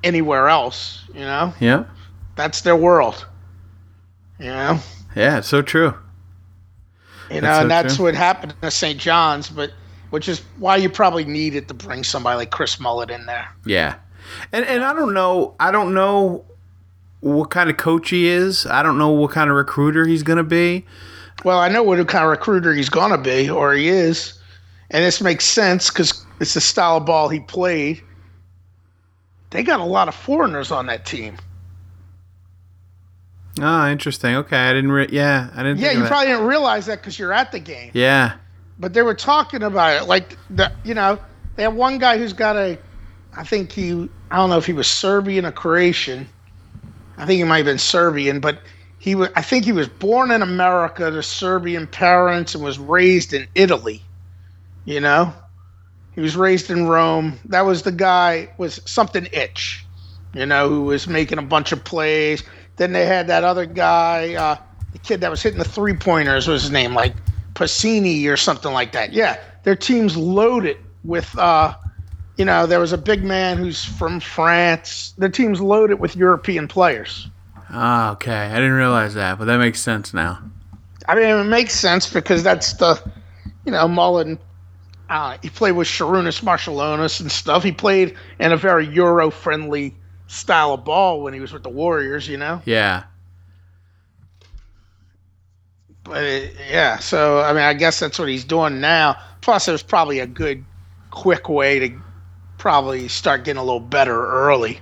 [0.03, 1.03] anywhere else.
[1.13, 1.85] You know, yeah,
[2.35, 3.25] that's their world.
[4.39, 4.79] You know,
[5.15, 5.41] yeah.
[5.41, 5.95] So true.
[7.29, 8.99] You know, so and that's what happened to St.
[8.99, 9.71] John's, but
[10.11, 13.47] which is why you probably needed to bring somebody like Chris Mullin in there.
[13.65, 13.95] Yeah,
[14.51, 15.55] and and I don't know.
[15.59, 16.45] I don't know
[17.19, 18.65] what kind of coach he is.
[18.65, 20.85] I don't know what kind of recruiter he's gonna be.
[21.43, 24.39] Well, I know what kind of recruiter he's gonna be, or he is.
[24.89, 28.01] and this makes sense because it's the style of ball he played.
[29.49, 31.37] They got a lot of foreigners on that team.
[33.59, 34.35] Oh, interesting.
[34.35, 34.91] Okay, I didn't.
[34.91, 35.79] Re- yeah, I didn't.
[35.79, 37.91] Yeah, think you probably didn't realize that because you're at the game.
[37.93, 38.35] Yeah.
[38.79, 41.19] But they were talking about it, like the, you know,
[41.55, 42.77] they have one guy who's got a,
[43.35, 46.27] I think he, I don't know if he was Serbian or Croatian.
[47.17, 48.59] I think he might have been Serbian, but
[48.99, 49.29] he was.
[49.35, 54.01] I think he was born in America to Serbian parents and was raised in Italy.
[54.85, 55.33] You know,
[56.13, 57.39] he was raised in Rome.
[57.45, 59.83] That was the guy was something itch,
[60.33, 62.43] you know, who was making a bunch of plays.
[62.77, 64.55] Then they had that other guy, uh,
[64.93, 66.47] the kid that was hitting the three pointers.
[66.47, 67.13] Was his name like
[67.53, 69.13] Pacini or something like that?
[69.13, 71.37] Yeah, their team's loaded with.
[71.37, 71.75] Uh,
[72.37, 75.15] you know, there was a big man who's from France.
[75.17, 77.27] Their team's loaded with European players.
[77.71, 78.31] Oh, okay.
[78.31, 80.39] I didn't realize that, but that makes sense now.
[81.07, 83.01] I mean, it makes sense because that's the,
[83.65, 84.37] you know, Mullin.
[85.09, 87.63] Uh, he played with Sarunas Marciulionis and stuff.
[87.63, 89.95] He played in a very Euro-friendly
[90.27, 92.61] style of ball when he was with the Warriors, you know.
[92.65, 93.03] Yeah.
[96.03, 99.17] But it, yeah, so I mean, I guess that's what he's doing now.
[99.41, 100.63] Plus, it was probably a good,
[101.11, 102.01] quick way to
[102.57, 104.79] probably start getting a little better early.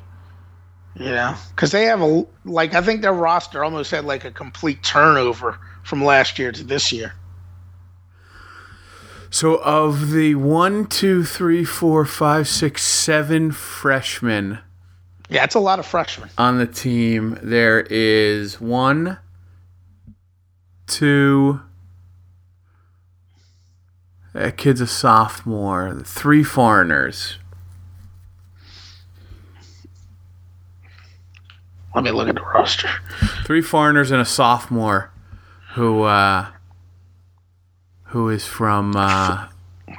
[0.95, 4.31] You know, because they have a like I think their roster almost had like a
[4.31, 7.13] complete turnover from last year to this year.
[9.29, 14.59] So of the one, two, three, four, five, six, seven freshmen
[15.29, 16.29] Yeah, it's a lot of freshmen.
[16.37, 19.17] on the team, there is one,
[20.87, 21.61] two.
[24.33, 26.01] That kid's a sophomore.
[26.05, 27.37] Three foreigners.
[31.95, 32.89] Let me look at the roster.
[33.45, 35.11] Three foreigners and a sophomore,
[35.75, 36.47] who uh,
[38.03, 39.47] who is from uh,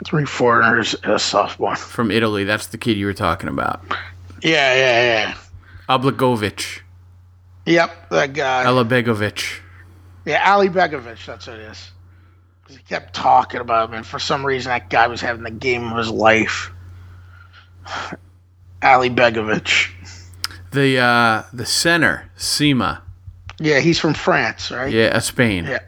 [0.05, 1.75] Three foreigners, a sophomore.
[1.77, 2.45] from Italy.
[2.45, 3.81] That's the kid you were talking about.
[4.43, 5.35] Yeah, yeah, yeah.
[5.89, 6.81] Obligovic,
[7.67, 8.65] Yep, that guy.
[8.65, 9.61] Alibegovic.
[10.25, 11.91] Yeah, Alibegovic, that's what it is.
[12.69, 15.91] he kept talking about him, and for some reason, that guy was having the game
[15.91, 16.71] of his life.
[18.83, 19.91] Alibegovic.
[20.73, 23.01] The uh, the center, Sima.
[23.59, 24.93] Yeah, he's from France, right?
[24.93, 25.65] Yeah, uh, Spain.
[25.65, 25.79] Yeah.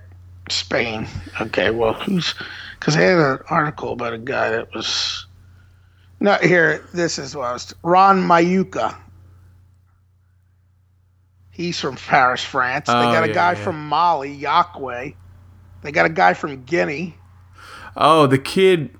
[0.48, 1.06] Spain.
[1.40, 2.34] Okay, well, who's.
[2.78, 5.26] Because I had an article about a guy that was.
[6.20, 7.74] No, here, this is what I was.
[7.82, 8.96] Ron Mayuka.
[11.50, 12.86] He's from Paris, France.
[12.86, 13.64] They Oh, got a yeah, guy yeah.
[13.64, 15.14] from Mali, Yakwe.
[15.82, 17.16] They got a guy from Guinea.
[17.96, 18.90] Oh, the kid.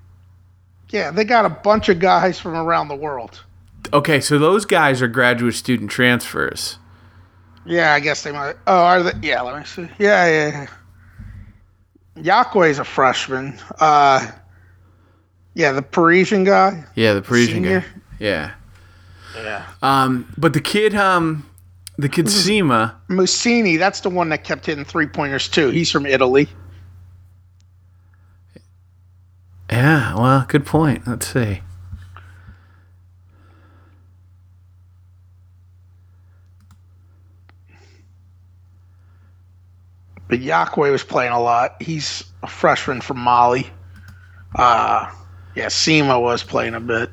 [0.90, 3.44] Yeah, they got a bunch of guys from around the world.
[3.92, 6.78] Okay, so those guys are graduate student transfers.
[7.64, 8.56] Yeah, I guess they might.
[8.66, 9.12] Oh, are they?
[9.28, 9.88] Yeah, let me see.
[9.98, 10.66] Yeah, yeah.
[12.16, 12.42] yeah.
[12.42, 13.58] Yakwe's a freshman.
[13.78, 14.30] Uh,
[15.54, 16.84] yeah, the Parisian guy.
[16.94, 17.80] Yeah, the Parisian Senior?
[17.80, 17.86] guy.
[18.18, 18.52] Yeah.
[19.36, 19.66] Yeah.
[19.82, 21.48] Um, but the kid, um,
[21.96, 22.94] the kid Sima.
[23.08, 25.70] Mussini, that's the one that kept hitting three pointers too.
[25.70, 26.48] He's from Italy.
[29.70, 31.06] Yeah, well, good point.
[31.06, 31.60] Let's see.
[40.28, 41.80] But Yakwe was playing a lot.
[41.80, 43.70] He's a freshman from Mali.
[44.54, 45.10] Uh,
[45.58, 47.10] yeah, Sima was playing a bit.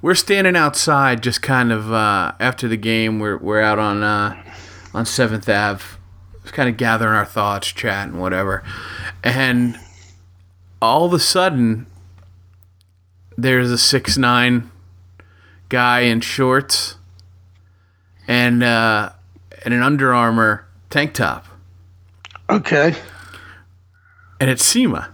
[0.00, 3.18] We're standing outside, just kind of uh, after the game.
[3.18, 4.42] We're we're out on uh,
[4.94, 5.84] on Seventh Ave,
[6.42, 8.62] just kind of gathering our thoughts, chatting, whatever.
[9.24, 9.76] And
[10.80, 11.86] all of a sudden,
[13.36, 14.70] there's a six nine
[15.68, 16.94] guy in shorts
[18.28, 19.10] and uh,
[19.64, 21.46] and an Under Armour tank top,
[22.48, 22.94] Okay.
[24.38, 25.08] and it's Sima,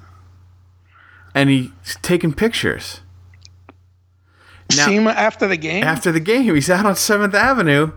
[1.34, 1.70] and he's
[2.02, 3.00] taking pictures.
[4.76, 5.84] Now- after the game?
[5.84, 6.54] after the game.
[6.54, 7.92] He's out on Seventh Avenue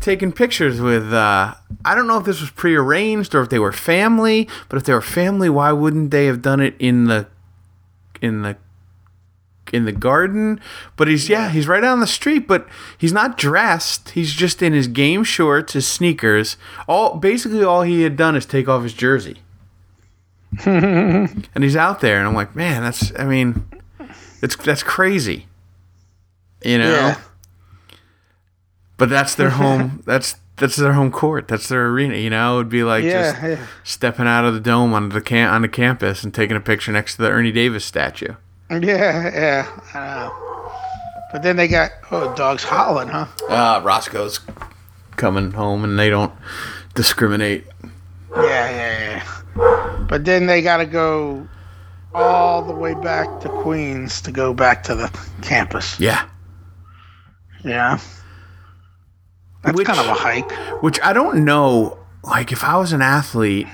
[0.00, 1.12] taking pictures with.
[1.12, 4.84] Uh, I don't know if this was prearranged or if they were family, but if
[4.84, 7.28] they were family, why wouldn't they have done it in the
[8.20, 8.56] in the
[9.72, 10.60] in the garden?
[10.96, 14.10] But he's yeah, he's right on the street, but he's not dressed.
[14.10, 16.56] He's just in his game shorts, his sneakers.
[16.88, 19.42] All basically all he had done is take off his jersey.
[20.64, 23.64] and he's out there and I'm like, "Man, that's I mean,
[24.42, 25.46] it's that's crazy."
[26.64, 26.90] You know?
[26.90, 27.20] yeah.
[28.96, 30.02] But that's their home.
[30.06, 31.48] that's that's their home court.
[31.48, 32.16] That's their arena.
[32.16, 33.66] You know, it would be like Yeah, just yeah.
[33.82, 36.92] stepping out of the dome on the cam- on the campus and taking a picture
[36.92, 38.34] next to the Ernie Davis statue.
[38.70, 39.80] Yeah, yeah.
[39.94, 40.72] I know.
[41.32, 43.26] But then they got, oh, dog's howling, huh?
[43.48, 44.40] Uh, Roscoe's
[45.16, 46.32] coming home, and they don't
[46.94, 47.64] discriminate.
[48.34, 49.39] Yeah, yeah, yeah.
[50.08, 51.46] But then they got to go
[52.14, 55.08] all the way back to Queens to go back to the
[55.42, 55.98] campus.
[56.00, 56.26] Yeah.
[57.64, 57.98] Yeah.
[59.62, 60.50] That's Which- kind of a hike.
[60.82, 61.98] Which I don't know.
[62.22, 63.66] Like, if I was an athlete,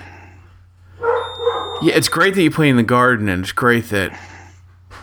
[1.83, 4.17] yeah, it's great that you play in the garden, and it's great that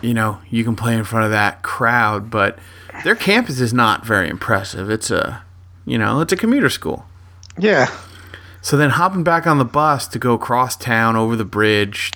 [0.02, 2.30] you know you can play in front of that crowd.
[2.32, 2.58] But
[3.04, 4.90] their campus is not very impressive.
[4.90, 5.44] It's a,
[5.86, 7.06] you know, it's a commuter school.
[7.58, 7.88] Yeah.
[8.64, 12.12] So then hopping back on the bus to go across town over the bridge,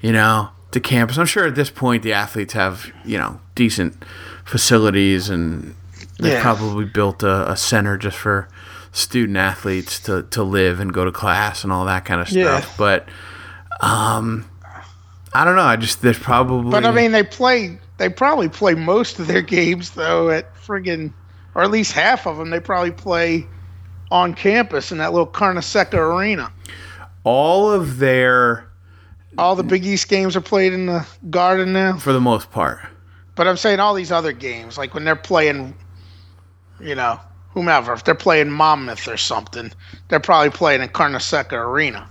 [0.00, 1.18] you know, to campus.
[1.18, 4.02] I'm sure at this point the athletes have, you know, decent
[4.44, 5.74] facilities and
[6.18, 6.42] they've Yeah.
[6.42, 8.48] probably built a, a center just for
[8.92, 12.64] student athletes to, to live and go to class and all that kind of stuff.
[12.66, 12.74] Yeah.
[12.76, 13.08] But
[13.80, 14.46] um
[15.32, 15.62] I don't know.
[15.62, 17.78] I just there's probably But I mean, they play.
[17.98, 21.12] They probably play most of their games though at friggin',
[21.54, 22.50] or at least half of them.
[22.50, 23.46] They probably play
[24.10, 26.52] on campus in that little Carnesecca arena.
[27.24, 28.66] all of their
[29.38, 31.96] All the Big East games are played in the Garden now.
[31.98, 32.80] for the most part.
[33.36, 35.74] But I'm saying all these other games, like when they're playing,
[36.80, 37.20] you know,
[37.50, 39.72] whomever, if they're playing Monmouth or something,
[40.08, 42.08] they're probably playing in Carnesecca Arena.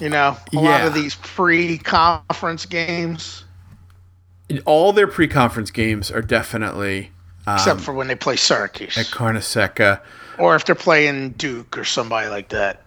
[0.00, 3.44] You know, a lot of these pre-conference games,
[4.64, 7.12] All their pre-conference games are definitely
[7.46, 10.00] except um, for when they play Syracuse, at Carnesecca.
[10.38, 12.82] Or if they're playing Duke or somebody like that.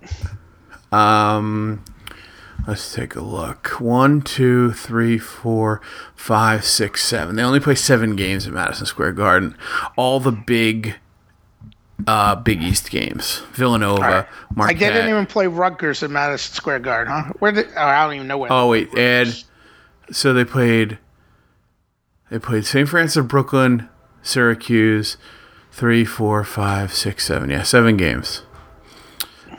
[0.92, 1.84] Um,
[2.68, 3.80] let's take a look.
[3.82, 5.82] One, two, three, four,
[6.16, 7.36] five, six, seven.
[7.36, 9.58] They only play seven games at Madison Square Garden.
[9.96, 10.96] All the big,
[12.08, 13.40] uh, Big East games.
[13.54, 14.80] Villanova, Like Marquette.
[14.80, 17.34] they didn't even play Rutgers at Madison Square Garden, huh?
[17.40, 17.68] Where did?
[17.76, 18.52] Oh, I don't even know where.
[18.52, 19.34] oh wait, Ed.
[20.12, 21.00] So they played.
[22.30, 22.88] They played St.
[22.90, 23.88] Francis of Brooklyn,
[24.24, 25.16] Syracuse,
[25.76, 27.50] three, four, five, six, seven.
[27.50, 28.44] Yeah, seven games.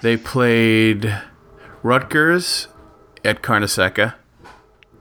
[0.01, 1.15] They played
[1.83, 2.69] Rutgers
[3.23, 4.15] at Carnesecca.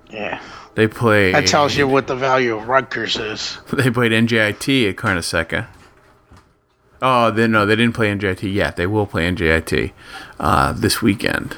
[0.09, 0.41] yeah,
[0.75, 1.33] They played.
[1.35, 3.57] that tells you what the value of Rutgers is.
[3.73, 5.67] They played NJIT at Carnesecca.
[7.01, 8.75] Oh, they, no, they didn't play NJIT yet.
[8.75, 9.93] They will play NJIT
[10.39, 11.57] uh, this weekend.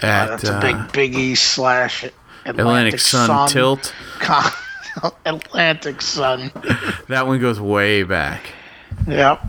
[0.00, 2.04] At That's a uh, big Big East slash
[2.44, 3.94] Atlantic, Atlantic Sun, Tilt.
[4.20, 4.50] Con-
[5.26, 6.50] Atlantic Sun.
[7.08, 8.46] That one goes way back.
[9.06, 9.40] Yep.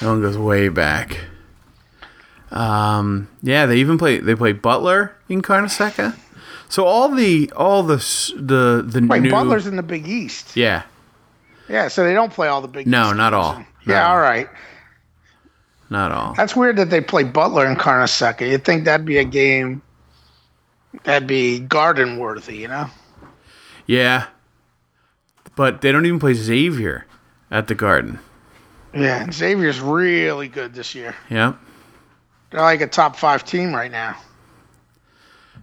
[0.00, 1.18] That one goes way back.
[2.50, 4.18] Um, yeah, they even play.
[4.18, 6.16] They play Butler in Carnesecca.
[6.68, 7.96] So all the all the
[8.36, 10.56] the the Wait, new Butler's in the Big East.
[10.56, 10.82] yeah
[11.68, 13.16] Yeah, so they don't play all the Big no East.
[13.16, 14.48] not all Yeah, No, all right.
[15.90, 18.48] not all That's weird that they play Butler in Carnesecca.
[18.50, 19.80] You'd think that'd be a game
[21.04, 22.86] that'd be garden worthy, you know?
[23.86, 24.26] Yeah,
[25.54, 27.06] but they don't even play Xavier
[27.50, 28.18] at the Garden.
[28.94, 31.14] Yeah, and Xavier's really good this year.
[31.28, 31.54] Yeah.
[32.50, 34.16] They're like a top five team right now.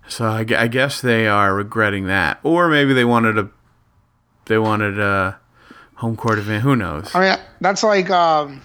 [0.07, 3.49] So I, I guess they are regretting that, or maybe they wanted a
[4.45, 5.39] they wanted a
[5.95, 6.63] home court event.
[6.63, 7.13] Who knows?
[7.15, 8.61] I mean, that's like um,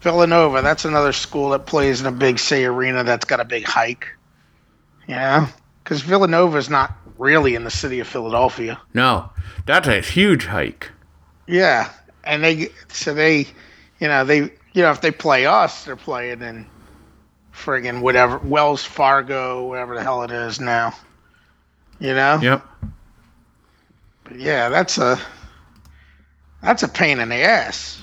[0.00, 0.62] Villanova.
[0.62, 4.06] That's another school that plays in a big, say, arena that's got a big hike.
[5.08, 5.48] Yeah,
[5.82, 8.80] because Villanova is not really in the city of Philadelphia.
[8.94, 9.30] No,
[9.66, 10.90] that's a huge hike.
[11.46, 11.90] Yeah,
[12.24, 13.46] and they so they,
[14.00, 16.66] you know, they you know if they play us, they're playing in
[17.52, 20.94] friggin' whatever Wells Fargo, whatever the hell it is now.
[21.98, 22.38] You know.
[22.40, 22.64] Yep.
[24.24, 25.18] But yeah, that's a
[26.62, 28.00] that's a pain in the ass.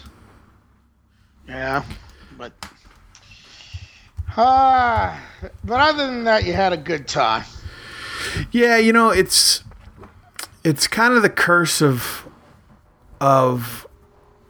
[1.48, 1.84] Yeah,
[2.38, 2.52] but
[4.36, 5.22] ah,
[5.64, 7.46] but other than that, you had a good time.
[8.52, 9.64] Yeah, you know, it's
[10.64, 12.28] it's kind of the curse of
[13.22, 13.88] of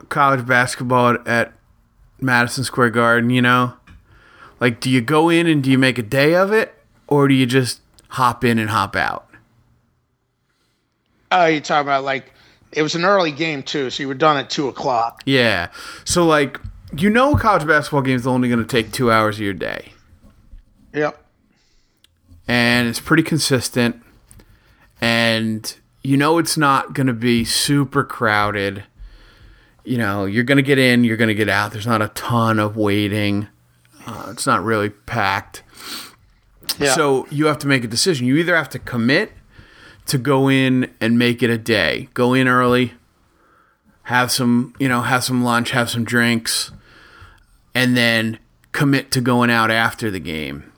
[0.09, 1.53] college basketball at, at
[2.19, 3.73] Madison Square Garden, you know?
[4.59, 6.73] Like do you go in and do you make a day of it
[7.07, 9.29] or do you just hop in and hop out?
[11.31, 12.31] Oh, you're talking about like
[12.71, 15.21] it was an early game too, so you were done at two o'clock.
[15.25, 15.69] Yeah.
[16.05, 16.59] So like
[16.97, 19.91] you know college basketball games are only going to take 2 hours of your day.
[20.93, 21.24] Yep.
[22.47, 24.01] And it's pretty consistent.
[25.01, 28.83] And you know it's not going to be super crowded.
[29.83, 31.71] You know you're going to get in you're going to get out.
[31.71, 33.47] There's not a ton of waiting.
[34.05, 35.63] Uh, it's not really packed.
[36.79, 36.93] Yeah.
[36.93, 38.27] so you have to make a decision.
[38.27, 39.31] You either have to commit
[40.07, 42.09] to go in and make it a day.
[42.13, 42.93] Go in early
[44.05, 46.71] have some you know have some lunch have some drinks
[47.73, 48.39] and then
[48.71, 50.71] commit to going out after the game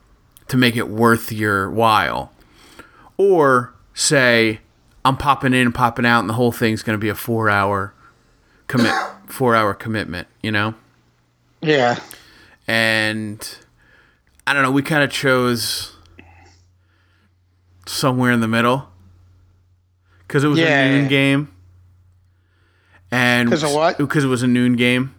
[0.48, 2.32] to make it worth your while.
[3.16, 4.60] Or say,
[5.04, 7.48] I'm popping in and popping out, and the whole thing's going to be a four
[7.50, 7.94] hour
[8.66, 8.92] commit,
[9.26, 10.74] four hour commitment, you know?
[11.60, 11.98] yeah.
[12.68, 13.56] and
[14.46, 14.70] I don't know.
[14.70, 15.94] We kind of chose
[17.86, 18.88] somewhere in the middle
[20.26, 21.08] because it was Yeah, a noon yeah.
[21.08, 21.48] game.
[23.10, 23.98] And 'Cause of what?
[23.98, 25.14] Because it was a noon game.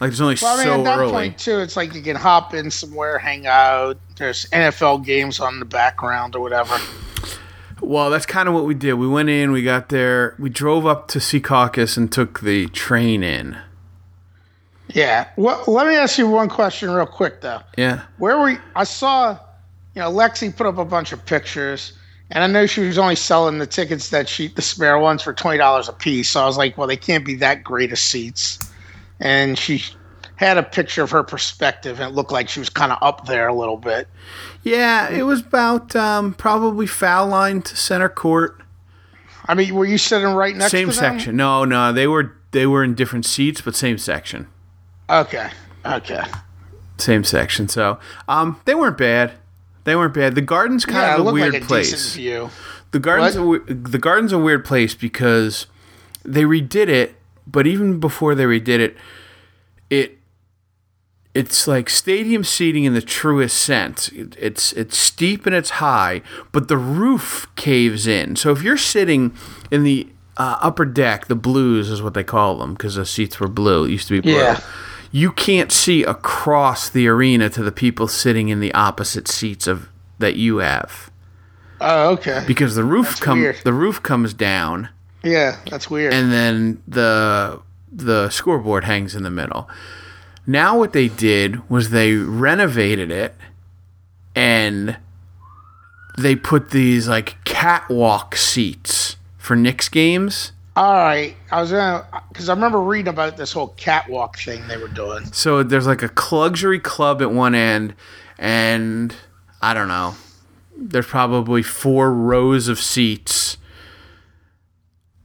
[0.00, 1.12] Like there's only Well, I mean, so at that early.
[1.12, 3.98] point too, it's like you can hop in somewhere, hang out.
[4.16, 6.78] There's NFL games on the background or whatever.
[7.80, 8.94] Well, that's kind of what we did.
[8.94, 13.24] We went in, we got there, we drove up to Secaucus and took the train
[13.24, 13.58] in.
[14.88, 15.28] Yeah.
[15.36, 17.60] Well, let me ask you one question real quick though.
[17.76, 18.02] Yeah.
[18.18, 19.38] Where were you, I saw,
[19.94, 21.92] you know, Lexi put up a bunch of pictures,
[22.30, 25.32] and I know she was only selling the tickets that she the spare ones for
[25.32, 26.30] twenty dollars a piece.
[26.30, 28.58] So I was like, well, they can't be that great of seats.
[29.20, 29.82] And she
[30.42, 33.26] had a picture of her perspective, and it looked like she was kind of up
[33.26, 34.08] there a little bit.
[34.62, 38.60] Yeah, it was about um, probably foul line to center court.
[39.46, 41.00] I mean, were you sitting right next Same to them?
[41.18, 41.36] section.
[41.36, 44.46] No, no, they were they were in different seats, but same section.
[45.10, 45.50] Okay.
[45.84, 46.22] Okay.
[46.98, 47.68] Same section.
[47.68, 49.32] So, um, they weren't bad.
[49.84, 50.36] They weren't bad.
[50.36, 52.14] The garden's kind Yeah, of a weird like a place.
[52.14, 52.50] view.
[52.92, 53.66] The garden's a, What?
[53.66, 55.66] the garden's a weird place because
[56.24, 57.16] they redid it,
[57.46, 58.96] but even before they redid it,
[59.90, 60.18] it
[61.34, 64.08] it's like stadium seating in the truest sense.
[64.08, 66.22] It, it's it's steep and it's high,
[66.52, 68.36] but the roof caves in.
[68.36, 69.34] So if you're sitting
[69.70, 73.40] in the uh, upper deck, the blues is what they call them because the seats
[73.40, 73.84] were blue.
[73.84, 74.36] It used to be blue.
[74.38, 74.60] Yeah.
[75.10, 79.88] You can't see across the arena to the people sitting in the opposite seats of
[80.18, 81.10] that you have
[81.82, 82.44] Oh, okay.
[82.46, 83.56] because the roof come weird.
[83.64, 84.88] the roof comes down
[85.22, 86.14] Yeah, that's weird.
[86.14, 87.60] and then the
[87.92, 89.68] the scoreboard hangs in the middle.
[90.46, 93.34] Now what they did was they renovated it
[94.34, 94.96] and
[96.18, 100.52] they put these like catwalk seats for Knicks games.
[100.74, 104.78] All right, I was gonna because I remember reading about this whole catwalk thing they
[104.78, 105.24] were doing.
[105.26, 107.94] So there's like a luxury club at one end
[108.38, 109.14] and
[109.60, 110.14] I don't know.
[110.76, 113.58] There's probably four rows of seats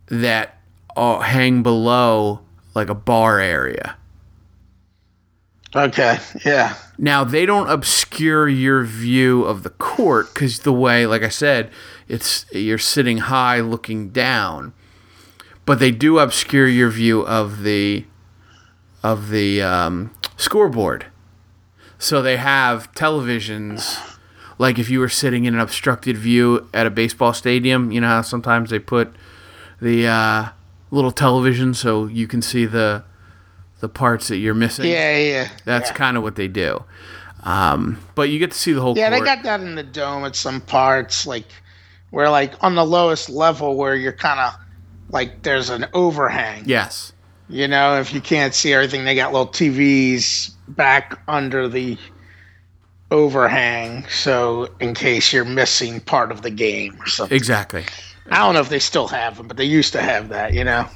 [0.08, 0.60] that
[0.96, 2.42] uh, hang below
[2.76, 3.98] like a bar area.
[5.76, 11.24] Okay, yeah, Now they don't obscure your view of the court because the way, like
[11.24, 11.70] I said,
[12.08, 14.74] it's you're sitting high looking down,
[15.66, 18.06] but they do obscure your view of the
[19.04, 21.08] of the um, scoreboard.
[22.00, 24.18] So they have televisions,
[24.58, 27.92] like if you were sitting in an obstructed view at a baseball stadium.
[27.92, 29.14] You know how sometimes they put
[29.82, 30.50] the uh,
[30.92, 33.04] little television so you can see the
[33.80, 34.86] the parts that you're missing.
[34.86, 35.50] yeah, yeah.
[35.66, 35.96] That's yeah.
[35.96, 36.84] kind of what they do.
[37.44, 40.26] Um, but you get to see the whole Yeah, they got that in the dome
[40.26, 41.46] at some parts, like
[42.10, 44.54] where like on the lowest level where you're kind of
[45.10, 46.64] like there's an overhang.
[46.66, 47.14] yes.
[47.50, 51.98] You know, if you can't see everything, they got little TVs back under the
[53.10, 57.34] overhang, so in case you're missing part of the game or something.
[57.38, 57.86] Exactly.
[58.30, 60.54] I don't know if they still have them, but they used to have that.
[60.54, 60.90] You know.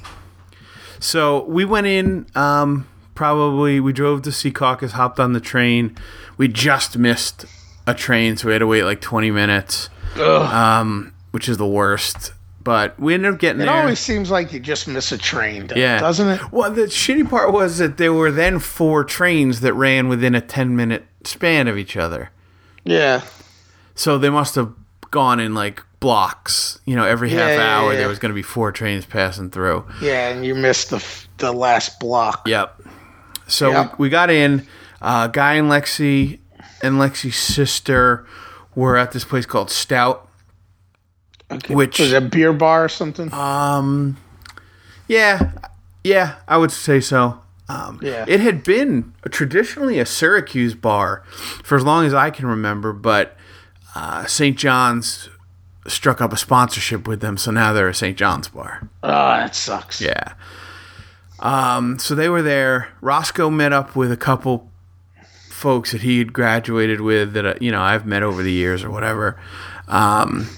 [1.02, 2.26] So we went in.
[2.34, 5.96] Um, probably we drove to Secaucus, hopped on the train.
[6.36, 7.44] We just missed
[7.86, 12.32] a train, so we had to wait like 20 minutes, um, which is the worst.
[12.64, 13.74] But we ended up getting It there.
[13.74, 16.52] always seems like you just miss a train, though, yeah, doesn't it?
[16.52, 20.40] Well, the shitty part was that there were then four trains that ran within a
[20.40, 22.30] 10 minute span of each other.
[22.84, 23.22] Yeah.
[23.96, 24.72] So they must have
[25.10, 26.78] gone in like blocks.
[26.84, 27.98] You know, every half Yeah, yeah, hour yeah.
[28.00, 29.86] there was going to be four trains passing through.
[30.02, 31.02] Yeah, and you missed the
[31.38, 32.46] the last block.
[32.46, 32.82] Yep.
[33.46, 33.98] So Yep.
[33.98, 34.66] we, we got in.
[35.00, 36.38] Uh, Guy and Lexi
[36.82, 38.26] and Lexi's sister
[38.74, 40.28] were at this place called Stout.
[41.50, 41.74] Okay.
[41.74, 43.32] Which- was it a beer bar or something?
[43.34, 44.16] Um,
[45.08, 45.52] yeah,
[46.04, 47.40] yeah, I would say so.
[47.68, 48.24] Um, Yeah.
[48.28, 51.22] It had been traditionally a Syracuse bar
[51.64, 53.36] for as long as I can remember, but
[53.94, 54.56] uh, St.
[54.58, 55.28] John's
[55.86, 58.16] struck up a sponsorship with them, so now they're a St.
[58.16, 58.88] John's bar.
[59.02, 60.00] oh, that sucks.
[60.00, 60.34] Yeah.
[61.40, 62.88] Um, so they were there.
[63.00, 64.70] Roscoe met up with a couple
[65.48, 68.82] folks that he had graduated with that uh, you know I've met over the years
[68.84, 69.40] or whatever.
[69.88, 70.48] Um,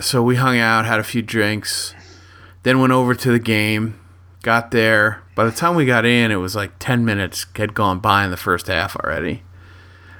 [0.00, 1.94] so we hung out, had a few drinks,
[2.62, 3.98] then went over to the game.
[4.42, 5.22] Got there.
[5.36, 8.30] By the time we got in, it was like ten minutes had gone by in
[8.32, 9.42] the first half already.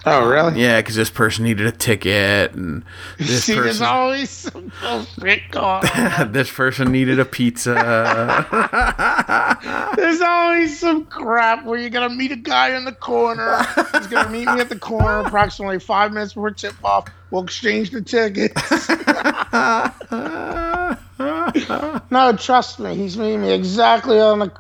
[0.04, 0.60] Oh, um, really?
[0.60, 2.84] Yeah, because this person needed a ticket, and
[3.18, 6.32] this See, there's person always some bullshit going on.
[6.32, 7.74] this person needed a pizza.
[9.96, 13.64] There's always some crap where you're gonna meet a guy in the corner.
[13.92, 17.06] He's gonna meet me at the corner approximately five minutes before tip off.
[17.30, 18.88] We'll exchange the tickets.
[22.10, 24.52] no, trust me, he's meeting me exactly on the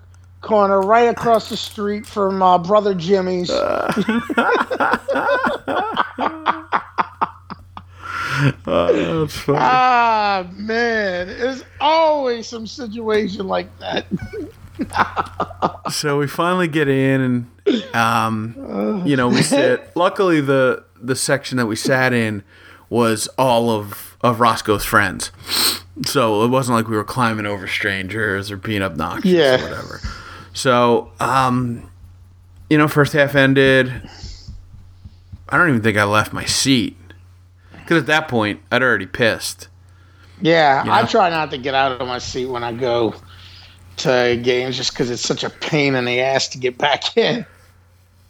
[0.42, 3.50] corner right across the street from uh, Brother Jimmy's.
[8.66, 9.58] Oh, that's funny.
[9.60, 11.28] ah, man.
[11.28, 14.06] There's always some situation like that.
[15.92, 17.20] so we finally get in
[17.66, 22.42] and um you know we sit luckily the the section that we sat in
[22.88, 25.30] was all of of roscoe's friends
[26.06, 29.60] so it wasn't like we were climbing over strangers or being obnoxious Yeah.
[29.60, 30.00] or whatever
[30.52, 31.88] so um
[32.70, 33.92] you know first half ended
[35.48, 36.96] i don't even think i left my seat
[37.72, 39.68] because at that point i'd already pissed
[40.40, 43.14] Yeah, You I try not to get out of my seat when I go
[43.98, 47.46] to games just because it's such a pain in the ass to get back in.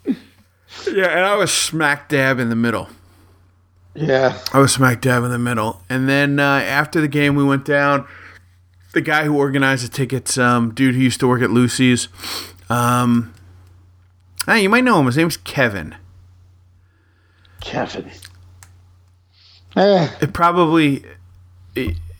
[0.04, 2.88] yeah and i was smack dab in the middle
[3.94, 4.38] Yeah.
[4.54, 5.82] I was smack dab in the middle.
[5.90, 8.06] And then uh, after the game, we went down.
[8.92, 12.08] The guy who organized the tickets, um, dude who used to work at Lucy's,
[12.68, 13.32] um,
[14.46, 15.06] hey, you might know him.
[15.06, 15.94] His name's Kevin.
[17.60, 18.10] Kevin.
[19.76, 21.04] Eh, It probably,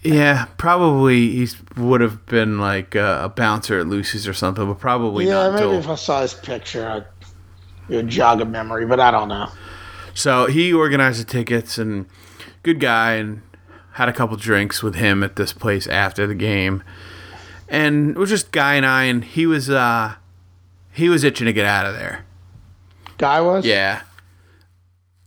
[0.03, 4.79] yeah, probably he would have been like a, a bouncer at Lucy's or something, but
[4.79, 7.05] probably yeah, not maybe until if I saw his picture, I'd,
[7.93, 9.51] it would jog a memory, but I don't know.
[10.14, 12.07] So he organized the tickets and
[12.62, 13.43] good guy and
[13.93, 16.82] had a couple drinks with him at this place after the game.
[17.68, 20.14] And it was just guy and I and he was uh
[20.93, 22.24] he was itching to get out of there.
[23.18, 23.64] Guy was?
[23.64, 24.03] Yeah.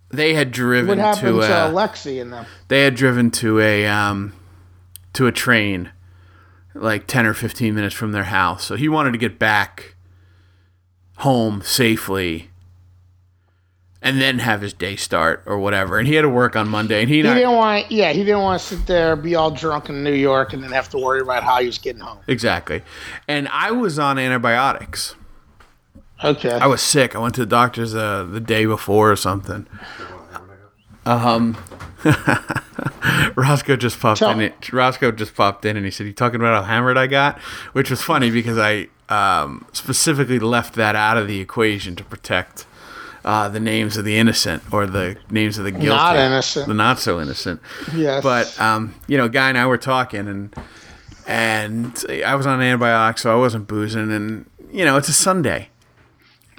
[0.09, 2.45] They had driven What happened to to Lexi and them?
[2.67, 4.33] they had driven to a um
[5.13, 5.91] to a train
[6.73, 8.65] like 10 or 15 minutes from their house.
[8.65, 9.95] So he wanted to get back
[11.19, 12.49] home safely
[14.05, 15.97] and then have his day start or whatever.
[15.99, 18.19] And he had to work on Monday and he, He I- didn't want, yeah, he
[18.23, 20.97] didn't want to sit there, be all drunk in New York, and then have to
[20.97, 22.19] worry about how he was getting home.
[22.27, 22.83] Exactly.
[23.27, 25.15] And I was on antibiotics.
[26.23, 26.51] Okay.
[26.51, 27.15] I was sick.
[27.15, 29.65] I went to the doctor's uh, the day before or something.
[31.05, 31.57] Um,
[33.35, 34.41] Roscoe just popped Tell- in.
[34.41, 37.37] It, Roscoe just popped in and he said, "You talking about how hammered I got?"
[37.73, 42.65] Which was funny because I um, specifically left that out of the equation to protect
[43.25, 46.67] uh, the names of the innocent or the names of the guilty, Not innocent.
[46.67, 47.59] the not so innocent.
[47.93, 48.23] yes.
[48.23, 50.55] But um, you know, guy and I were talking, and
[51.27, 55.69] and I was on antibiotics, so I wasn't boozing, and you know, it's a Sunday,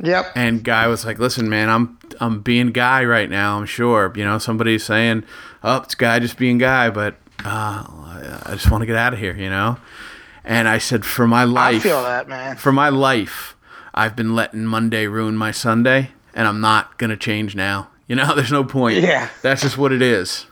[0.02, 0.26] yep.
[0.34, 3.58] and guy was like, "Listen, man, I'm I'm being guy right now.
[3.58, 5.24] I'm sure, you know, somebody's saying,
[5.62, 7.14] oh, it's guy just being guy, but
[7.44, 7.84] uh,
[8.44, 9.78] I just want to get out of here, you know."
[10.44, 12.56] And I said, "For my life, I feel that, man.
[12.56, 13.56] for my life,
[13.94, 17.88] I've been letting Monday ruin my Sunday, and I'm not gonna change now.
[18.06, 18.98] You know, there's no point.
[18.98, 19.28] Yeah.
[19.42, 20.46] that's just what it is."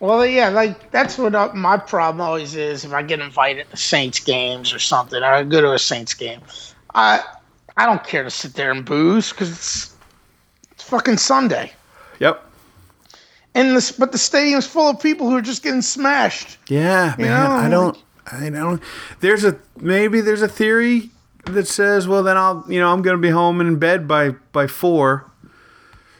[0.00, 2.84] Well, yeah, like that's what uh, my problem always is.
[2.84, 6.14] If I get invited to Saints games or something, or I go to a Saints
[6.14, 6.40] game,
[6.94, 7.22] I
[7.76, 9.96] I don't care to sit there and booze because it's
[10.72, 11.72] it's fucking Sunday.
[12.20, 12.44] Yep.
[13.54, 16.58] And this, but the stadium's full of people who are just getting smashed.
[16.68, 17.28] Yeah, man.
[17.28, 17.98] know, I don't.
[18.30, 18.82] I don't.
[19.20, 21.10] There's a maybe there's a theory
[21.54, 24.30] that says, well, then I'll you know I'm gonna be home and in bed by
[24.52, 25.30] by four,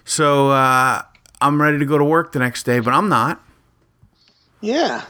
[0.05, 1.03] so uh,
[1.41, 3.43] I'm ready to go to work the next day, but I'm not.
[4.61, 5.05] Yeah,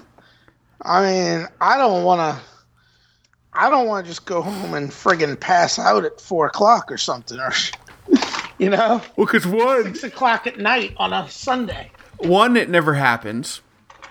[0.82, 2.42] I mean, I don't want to.
[3.52, 6.98] I don't want to just go home and friggin' pass out at four o'clock or
[6.98, 7.52] something, or
[8.58, 11.90] you know, Well, because one, six o'clock at night on a Sunday.
[12.18, 13.62] one, it never happens,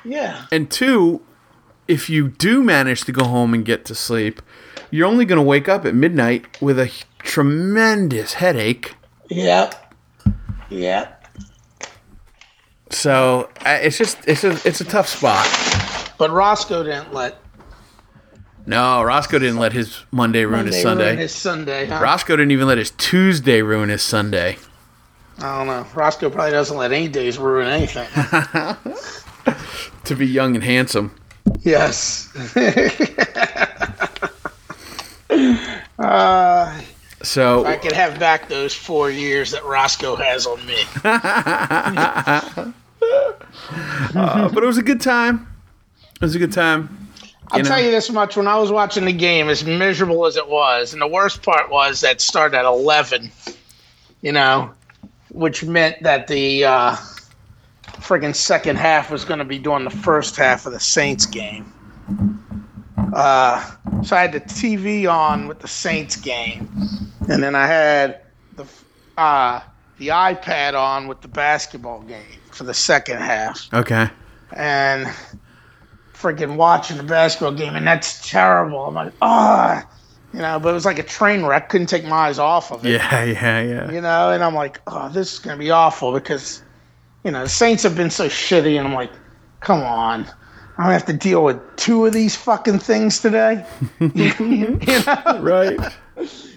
[0.03, 1.21] Yeah, and two,
[1.87, 4.41] if you do manage to go home and get to sleep,
[4.91, 8.95] you're only gonna wake up at midnight with a tremendous headache.
[9.29, 9.71] yeah,
[10.69, 11.13] yeah.
[12.89, 15.45] So it's just it's a it's a tough spot.
[16.17, 17.38] But Roscoe didn't let
[18.65, 21.07] No, Roscoe didn't let his Monday ruin his Sunday.
[21.07, 21.85] ruin his Sunday.
[21.85, 21.99] Huh?
[22.01, 24.57] Roscoe didn't even let his Tuesday ruin his Sunday.
[25.39, 25.85] I don't know.
[25.93, 28.07] Roscoe probably doesn't let any days ruin anything.
[30.05, 31.13] To be young and handsome.
[31.63, 32.29] yes.
[35.99, 36.81] uh,
[37.23, 40.83] So I could have back those four years that Roscoe has on me.
[41.03, 42.71] uh,
[44.49, 45.47] but it was a good time.
[46.15, 46.89] It was a good time.
[47.49, 47.69] I'll You know?
[47.69, 50.93] tell you this much: when I was watching the game, as miserable as it was,
[50.93, 53.31] and the worst part was that it started at eleven.
[54.21, 54.71] You know,
[55.29, 56.95] which meant that the uh,
[57.85, 61.71] friggin' second half was going to be doing the first half of the Saints game.
[62.97, 63.63] Uh,
[64.03, 66.69] so I had the TV on with the Saints game,
[67.29, 68.21] and then I had
[68.55, 68.65] the
[69.17, 69.61] uh,
[69.97, 74.07] the iPad on with the basketball game for the second half Okay.
[74.55, 75.07] and
[76.13, 78.85] freaking watching the basketball game, and that's terrible.
[78.85, 79.87] I'm like, ah,
[80.33, 81.69] You know, but it was like a train wreck.
[81.69, 82.91] Couldn't take my eyes off of it.
[82.93, 83.91] Yeah, yeah, yeah.
[83.91, 86.61] You know, and I'm like, oh, this is gonna be awful because,
[87.23, 89.11] you know, the Saints have been so shitty, and I'm like,
[89.61, 90.25] come on,
[90.78, 93.65] I have to deal with two of these fucking things today.
[93.99, 95.39] you know?
[95.41, 95.80] Right.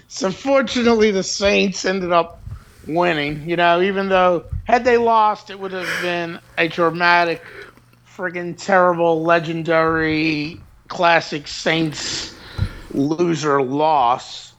[0.07, 2.41] So fortunately, the Saints ended up
[2.87, 3.49] winning.
[3.49, 7.43] You know, even though had they lost, it would have been a dramatic,
[8.07, 12.35] friggin' terrible, legendary, classic Saints
[12.93, 14.53] loser loss.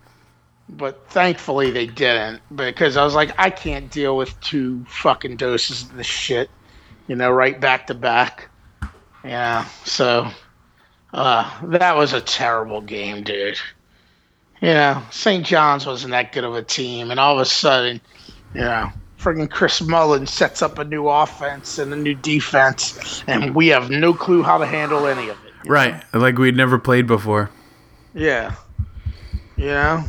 [0.68, 5.82] But thankfully, they didn't because I was like, I can't deal with two fucking doses
[5.82, 6.50] of this shit.
[7.08, 8.48] You know, right back to back.
[9.24, 9.66] Yeah.
[9.84, 10.28] So
[11.12, 13.58] uh, that was a terrible game, dude
[14.62, 15.44] you know, St.
[15.44, 18.00] John's wasn't that good of a team, and all of a sudden,
[18.54, 23.56] you know, friggin' Chris Mullin sets up a new offense and a new defense, and
[23.56, 25.68] we have no clue how to handle any of it.
[25.68, 26.00] Right.
[26.14, 27.50] Like we'd never played before.
[28.14, 28.54] Yeah.
[29.56, 30.04] You know,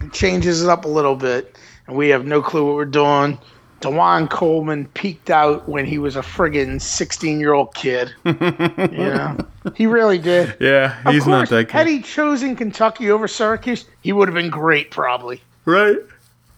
[0.00, 3.36] it changes it up a little bit, and we have no clue what we're doing.
[3.80, 8.12] DaJuan Coleman peaked out when he was a friggin' 16 year old kid.
[8.24, 9.36] you know,
[9.76, 10.56] he really did.
[10.60, 14.50] Yeah, he's not course, that Had he chosen Kentucky over Syracuse, he would have been
[14.50, 15.40] great, probably.
[15.64, 15.98] Right.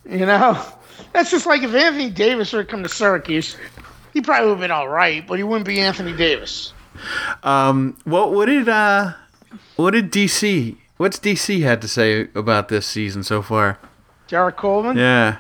[0.09, 0.61] You know,
[1.13, 3.57] that's just like if Anthony Davis were to come to Syracuse,
[4.15, 6.73] he probably would have been all right, but he wouldn't be Anthony Davis.
[7.43, 7.97] Um.
[8.05, 8.33] What?
[8.33, 8.69] What did?
[8.69, 9.13] Uh.
[9.77, 10.77] What did DC?
[10.97, 13.79] What's DC had to say about this season so far?
[14.29, 15.39] Derrick Coleman, Yeah.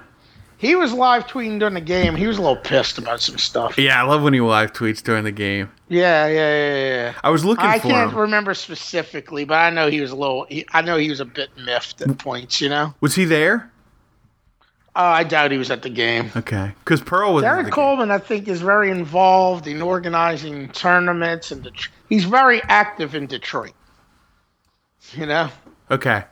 [0.61, 2.14] He was live tweeting during the game.
[2.14, 3.78] He was a little pissed about some stuff.
[3.78, 5.70] Yeah, I love when he live tweets during the game.
[5.88, 7.14] Yeah, yeah, yeah, yeah.
[7.24, 8.18] I was looking I can't him.
[8.18, 10.44] remember specifically, but I know he was a little.
[10.50, 12.61] He, I know he was a bit miffed at points.
[12.61, 13.72] You know, was he there?
[14.94, 16.30] oh, I doubt he was at the game.
[16.36, 17.42] Okay, because Pearl was.
[17.42, 23.14] Derrick Coleman, I think, is very involved in organizing tournaments, and Det- he's very active
[23.14, 23.72] in Detroit.
[25.12, 25.48] You know.
[25.90, 26.24] Okay.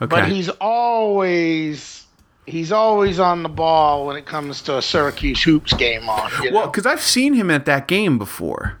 [0.00, 0.06] Okay.
[0.06, 2.03] but he's always
[2.46, 6.30] he's always on the ball when it comes to a Syracuse hoops game on.
[6.42, 6.56] You know?
[6.58, 8.78] well, because I've seen him at that game before.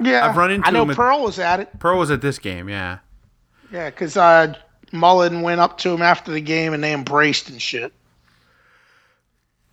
[0.00, 1.78] yeah, I've run into I know him at- Pearl was at it.
[1.78, 2.68] Pearl was at this game.
[2.68, 2.98] Yeah.
[3.70, 4.54] Yeah, because uh,
[4.92, 7.92] Mullin went up to him after the game and they embraced and shit.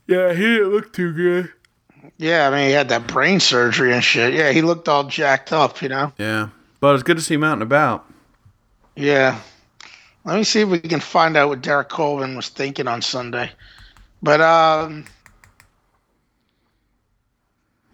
[0.08, 1.52] Yeah, he didn't look too good.
[2.18, 4.34] Yeah, I mean he had that brain surgery and shit.
[4.34, 5.82] Yeah, he looked all jacked up.
[5.82, 6.14] You know.
[6.18, 6.50] Yeah,
[6.80, 8.06] but it's good to see him out and about.
[8.96, 9.40] Yeah.
[10.26, 13.52] Let me see if we can find out what Derrick Coleman was thinking on Sunday.
[14.24, 15.06] But um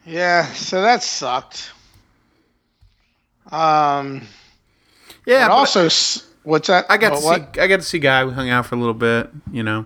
[0.06, 1.72] Yeah, so that sucked.
[3.52, 4.22] Um
[5.26, 5.90] Yeah, but also
[6.44, 6.86] what's that?
[6.90, 7.56] I got What- to what?
[7.56, 7.62] see.
[7.62, 8.24] I got to see Guy.
[8.26, 9.30] We hung out for a little bit.
[9.52, 9.86] You know,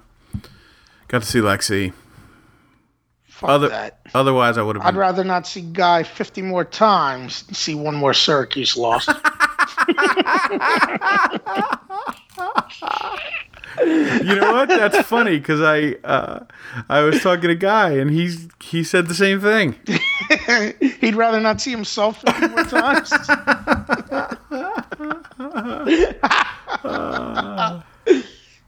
[1.07, 1.93] got to see Lexi.
[3.27, 3.99] Fuck Other, that.
[4.13, 7.95] otherwise, I would have I'd rather not see Guy 50 more times than see one
[7.95, 9.07] more Syracuse loss.
[13.79, 14.69] you know what?
[14.69, 16.43] That's funny because I uh,
[16.89, 19.75] I was talking to Guy and he's he said the same thing.
[21.01, 23.11] He'd rather not see himself 50 more times.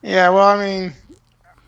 [0.02, 0.94] yeah, well, I mean,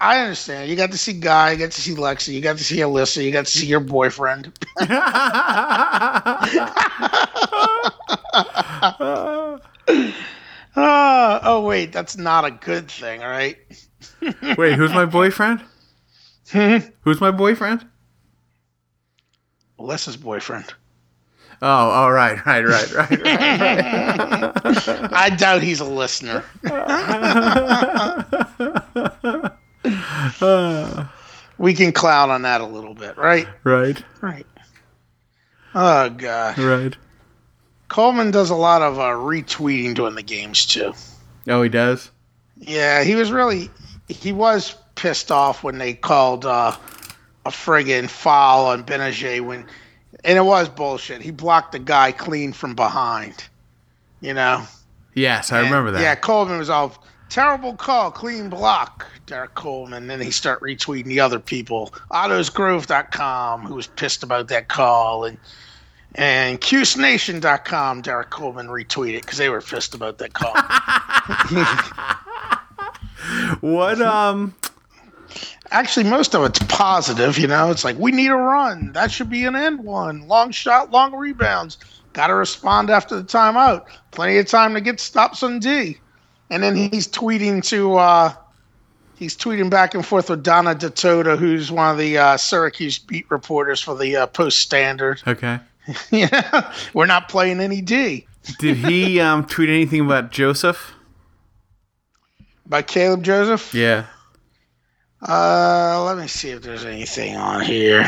[0.01, 0.69] I understand.
[0.69, 3.23] You got to see Guy, you got to see Lexi, you got to see Alyssa,
[3.23, 4.51] you got to see your boyfriend.
[10.75, 13.57] Uh, oh, wait, that's not a good thing, all right?
[14.57, 15.61] Wait, who's my boyfriend?
[16.51, 17.85] who's my boyfriend?
[19.79, 20.73] Alyssa's boyfriend.
[21.61, 23.21] Oh, all right, right, right, right, right.
[25.13, 26.45] I doubt he's a listener.
[31.57, 33.47] we can cloud on that a little bit, right?
[33.63, 34.45] right, Right.
[35.75, 36.57] Oh god.
[36.57, 36.95] right.
[37.89, 40.93] Coleman does a lot of uh, retweeting during the games too.
[41.47, 42.11] Oh, he does.
[42.57, 43.69] Yeah, he was really
[44.07, 46.75] he was pissed off when they called uh,
[47.45, 49.65] a friggin' foul on Gbinije when
[50.23, 51.21] and it was bullshit.
[51.21, 53.45] He blocked the guy clean from behind.
[54.21, 54.63] You know?
[55.13, 56.01] Yes, I remember that.
[56.01, 60.03] Yeah, Coleman was all terrible call, clean block, Derrick Coleman.
[60.03, 61.93] And Then he start retweeting the other people.
[62.11, 65.37] OttosGrove.com, who was pissed about that call, and
[66.15, 70.55] and CuseNation.com, Derrick Coleman retweeted because they were pissed about that call.
[73.61, 74.01] What?
[74.01, 74.55] Um.
[75.71, 77.37] Actually, most of it's positive.
[77.37, 78.91] You know, it's like we need a run.
[78.93, 80.27] That should be an end one.
[80.27, 81.77] Long shot, long rebounds.
[82.13, 83.85] Got to respond after the timeout.
[84.11, 85.97] Plenty of time to get stops on D.
[86.49, 88.33] And then he's tweeting to uh,
[89.15, 93.29] he's tweeting back and forth with Donna Ditota, who's one of the uh, Syracuse beat
[93.29, 95.21] reporters for the uh, Post Standard.
[95.27, 95.59] Okay.
[96.11, 98.25] yeah, we're not playing any D.
[98.59, 100.93] Did he um tweet anything about Joseph?
[102.65, 103.73] By Kaleb Joseph?
[103.73, 104.05] Yeah.
[105.27, 108.05] Uh, let me see if there's anything on here.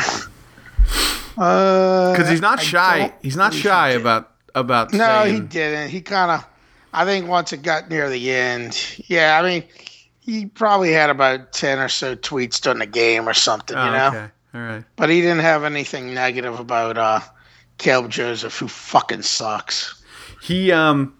[1.38, 3.13] Uh, Because he's not shy.
[3.21, 5.89] He's not shy about about No, he didn't.
[5.89, 6.45] He kind of,
[6.93, 8.77] I think once it got near the end,
[9.07, 9.63] yeah, I mean,
[10.19, 13.91] he probably had about 10 or so tweets during the game or something, Oh, you
[13.91, 14.07] know?
[14.07, 14.27] okay.
[14.53, 14.84] All right.
[14.97, 17.21] But he didn't have anything negative about uh,
[17.82, 20.01] Kaleb Joseph, who fucking sucks.
[20.41, 21.15] He um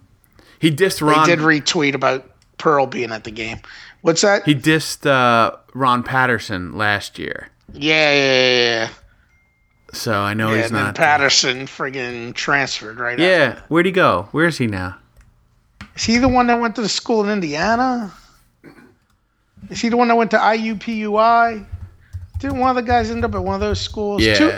[0.60, 3.58] he dissed They did retweet about Pearl being at the game.
[4.02, 4.44] What's that?
[4.44, 7.48] he dissed uh, Ron Patterson last year.
[7.72, 8.88] yeah, yeah, yeah.
[9.92, 10.62] So I know yeah.
[10.62, 10.94] he's not.
[10.94, 13.60] Patterson friggin' transferred right yeah.
[13.68, 14.28] Where'd he go?
[14.30, 14.96] Where is he now?
[15.96, 18.12] Is he the one that went to the school in Indiana?
[19.68, 21.66] Is he the one that went to IUPUI?
[22.38, 24.22] Didn't one of the guys end up at one of those schools?
[24.22, 24.34] Yeah.
[24.34, 24.52] Two,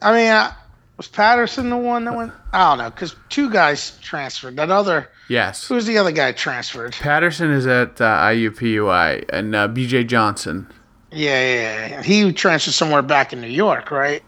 [0.00, 0.52] I mean, uh,
[0.96, 2.32] was Patterson the one that went?
[2.52, 4.56] I don't know, because two guys transferred.
[4.56, 5.66] That other, Yes.
[5.68, 6.92] who's the other guy transferred?
[6.92, 10.66] Patterson is at uh, IUPUI and uh, BJ Johnson.
[11.12, 12.02] Yeah, yeah, yeah.
[12.02, 14.22] He transferred somewhere back in New York, right?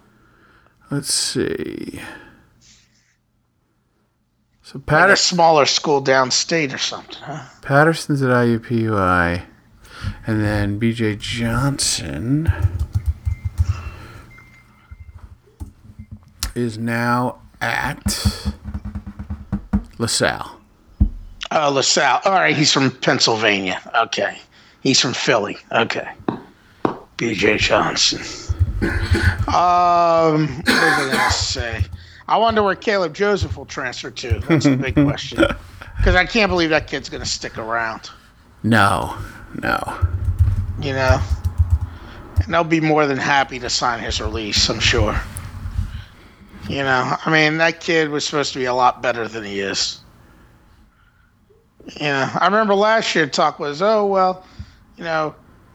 [0.90, 2.00] Let's see.
[4.62, 7.42] So At a smaller school downstate or something, huh?
[7.62, 9.42] Patterson's at IUPUI,
[10.26, 12.52] and then BJ Johnson
[16.58, 18.02] is now at
[19.98, 20.60] LaSalle.
[21.50, 22.20] Oh, LaSalle.
[22.24, 23.80] All right, he's from Pennsylvania.
[23.94, 24.38] Okay.
[24.82, 25.56] He's from Philly.
[25.72, 26.08] Okay.
[27.16, 28.20] BJ Johnson.
[29.48, 31.84] Um, what was I going to say?
[32.28, 34.38] I wonder where Kaleb Joseph will transfer to.
[34.40, 35.44] That's the big question.
[35.98, 38.08] Because I can't believe that kid's going to stick around,
[38.62, 39.16] No,
[39.60, 39.76] no.
[40.80, 41.20] you know?
[42.36, 45.20] And they'll be more than happy to sign his release, I'm sure.
[46.68, 49.60] You know, I mean, that kid was supposed to be a lot better than he
[49.60, 50.00] is.
[51.96, 54.44] You know, I remember last year talk was, oh well,
[54.98, 55.34] you know,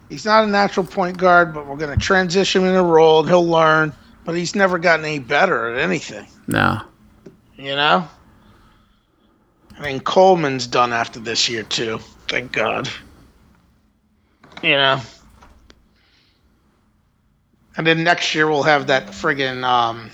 [0.09, 3.21] he's not a natural point guard, but we're going to transition him in a role
[3.21, 3.91] and he'll learn.
[4.23, 6.79] But he's never gotten any better at anything, No.
[7.57, 8.07] you know.
[9.77, 11.97] I mean, Coleman's done after this year too.
[12.29, 12.87] Thank God.
[14.61, 15.01] You know.
[17.75, 20.09] And then next year we'll have that friggin' um,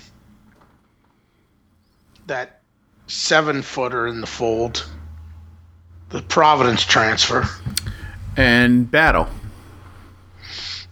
[2.30, 2.60] that
[3.06, 4.88] seven footer in the fold.
[6.08, 7.44] The Providence transfer.
[8.36, 9.28] And Battle.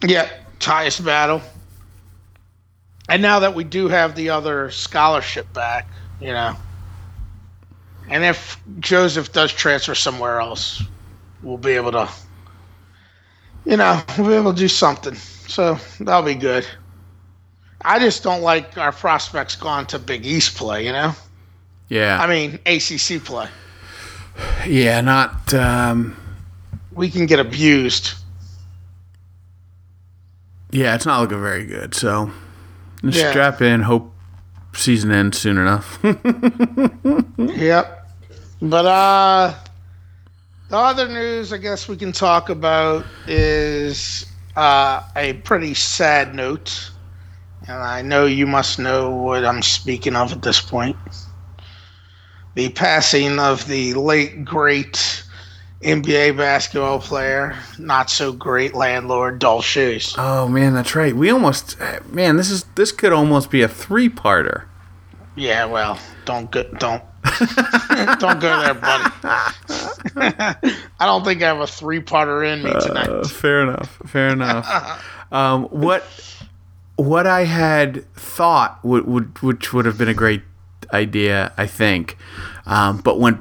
[0.05, 0.28] Yeah,
[0.59, 1.41] Tyus Battle.
[3.09, 5.89] And now that we do have the other scholarship back,
[6.20, 6.55] you know,
[8.11, 10.82] and if Joseph does transfer somewhere else,
[11.43, 12.09] we'll be able to,
[13.64, 15.14] you know, we'll be able to do something.
[15.14, 16.66] So that'll be good.
[17.80, 21.14] I just don't like our prospects gone to Big East play, you know?
[21.89, 22.20] Yeah.
[22.20, 23.49] I mean, ACC play.
[24.66, 25.53] yeah, not.
[25.55, 26.16] Um,
[26.93, 28.14] We can get abused.
[30.70, 31.95] yeah, it's not looking very good.
[31.95, 32.30] So
[33.05, 33.30] just Yeah.
[33.30, 33.82] strap in.
[33.82, 34.12] Hope
[34.74, 35.99] season ends soon enough.
[37.39, 37.95] Yep.
[38.61, 39.55] But uh
[40.68, 44.26] the other news I guess we can talk about is
[44.57, 46.91] uh a pretty sad note.
[47.66, 50.97] And I know you must know what I'm speaking of at this point.
[52.55, 55.24] The passing of the late great
[55.82, 60.14] NBA basketball player, not so great landlord Dolph Schayes.
[60.18, 61.14] oh man, that's right.
[61.14, 61.76] We almost.
[62.11, 64.64] Man, this is this could almost be a three-parter.
[65.36, 67.03] Yeah, well, don't go, don't
[68.18, 69.14] don't go there, buddy.
[70.16, 73.09] I don't think I have a three-parter in me tonight.
[73.09, 74.01] Uh, fair enough.
[74.07, 75.32] Fair enough.
[75.32, 76.05] um, what
[76.96, 80.42] what I had thought would, would which would have been a great
[80.93, 82.16] idea, I think,
[82.66, 83.41] um, but went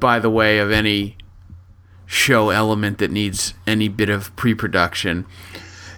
[0.00, 1.16] by the way of any
[2.06, 5.24] show element that needs any bit of pre-production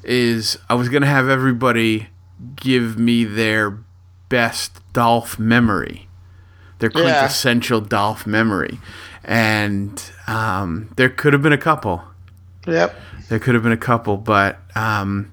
[0.05, 2.09] is I was gonna have everybody
[2.55, 3.79] give me their
[4.29, 6.09] best Dolph memory,
[6.79, 7.01] their Yeah.
[7.03, 8.79] quintessential Dolph memory,
[9.25, 12.05] and um, there could have been a couple.
[12.67, 12.95] Yep.
[13.29, 15.33] There could have been a couple, but um,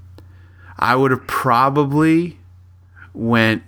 [0.80, 2.40] I would have probably
[3.14, 3.62] went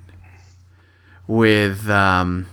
[1.28, 2.48] with um,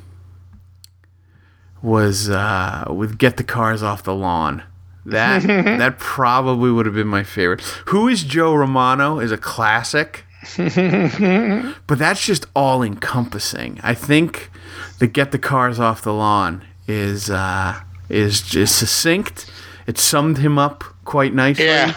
[1.83, 4.63] was uh, with get the cars off the lawn.
[5.05, 7.61] That that probably would have been my favorite.
[7.87, 10.25] Who is Joe Romano is a classic,
[10.57, 13.81] but that's just all encompassing.
[13.83, 14.51] I think
[14.99, 19.51] the get the cars off the lawn is uh, is just succinct.
[19.87, 21.67] It summed him up quite nicely.
[21.67, 21.95] Yeah.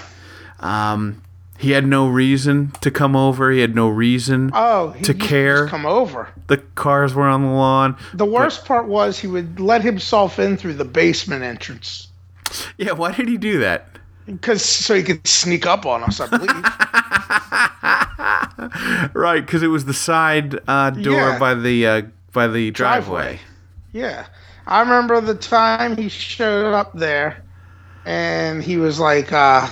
[0.59, 1.21] Um,
[1.65, 3.51] he had no reason to come over.
[3.51, 4.51] He had no reason.
[4.53, 5.67] Oh, he To used care.
[5.67, 6.29] come over.
[6.47, 7.97] The cars were on the lawn.
[8.13, 12.07] The worst part was he would let himself in through the basement entrance.
[12.77, 13.87] Yeah, why did he do that?
[14.27, 16.51] Because so he could sneak up on us, I believe.
[19.13, 21.39] Right, because it was the side uh, door Yeah.
[21.39, 22.01] by the uh,
[22.33, 23.39] by the driveway.
[23.91, 24.27] yeah.
[24.67, 27.43] I remember the time he showed up there
[28.05, 29.67] and he was like, uh,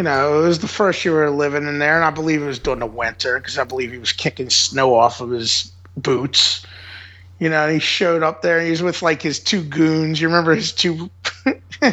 [0.00, 2.40] you know, it was the first year we were living in there, and I believe
[2.42, 5.70] it was during the winter because I believe he was kicking snow off of his
[5.94, 6.64] boots.
[7.38, 10.18] You know, he showed up there he was with like his two goons.
[10.18, 11.10] You remember his two,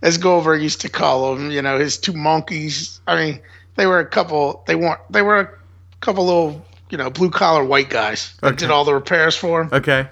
[0.00, 2.98] as Goldberg used to call them, you know, his two monkeys.
[3.06, 3.40] I mean,
[3.76, 5.50] they were a couple, they weren't, they were a
[6.00, 8.56] couple little, you know, blue collar white guys that Okay.
[8.56, 9.68] did all the repairs for him.
[9.70, 10.08] Okay.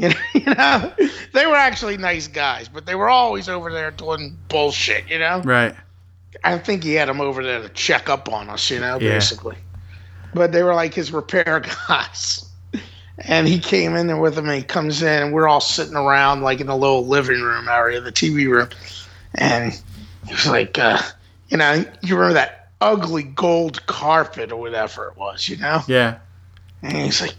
[0.00, 0.92] You know, you know,
[1.34, 5.08] they were actually nice guys, but they were always over there doing bullshit.
[5.10, 5.74] You know, Right.
[6.42, 8.70] I think he had them over there to check up on us.
[8.70, 9.14] You know, Yeah.
[9.14, 9.56] basically,
[10.32, 12.46] but they were like his repair guys.
[13.18, 15.94] And he came in there with him, and he comes in, and we're all sitting
[15.96, 18.68] around like in the little living room area, the TV room,
[19.34, 19.74] and
[20.26, 20.98] he was like, uh,
[21.50, 25.82] you know, you remember that ugly gold carpet or whatever it was, you know?
[25.86, 26.16] Yeah.
[26.82, 27.34] And he's like,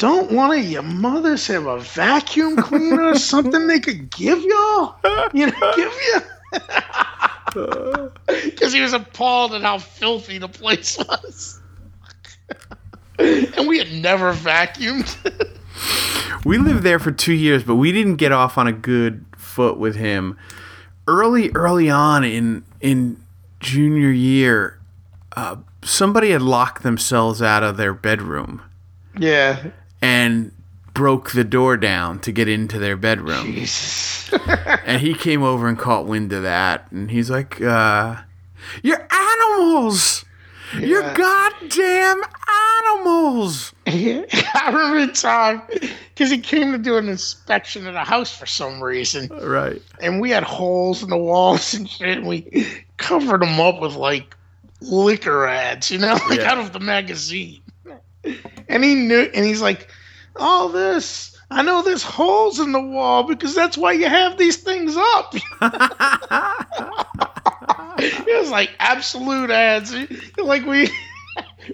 [0.00, 4.96] don't one of your mothers have a vacuum cleaner or something they could give y'all?
[5.34, 6.20] You know, give you?
[8.26, 11.60] Because he was appalled at how filthy the place was.
[13.18, 15.16] and we had never vacuumed.
[16.44, 19.78] We lived there for two years, but we didn't get off on a good foot
[19.78, 20.38] with him.
[21.08, 23.20] Early, early on in in
[23.58, 24.78] junior year,
[25.34, 28.62] uh, somebody had locked themselves out of their bedroom
[29.18, 29.70] yeah.
[30.02, 30.52] And
[30.94, 33.64] broke the door down to get into their bedroom.
[34.86, 38.16] And he came over and caught wind of that, and he's like, uh,
[38.82, 40.24] "You're animals!
[40.78, 42.20] You're goddamn
[42.84, 44.24] animals!" I
[44.72, 45.62] remember the time
[46.14, 49.28] because he came to do an inspection of the house for some reason.
[49.42, 49.82] Right.
[50.00, 52.18] and we had holes in the walls and shit.
[52.18, 54.36] And we covered them up with like
[54.80, 56.52] liquor ads, you know, like Yeah.
[56.52, 57.60] out of the magazine.
[58.68, 59.88] And he knew, and he's like,
[60.36, 64.58] "All this, I know there's holes in the wall because that's why you have these
[64.58, 65.34] things up."
[67.98, 69.94] it was like absolute ads,
[70.38, 70.88] like we.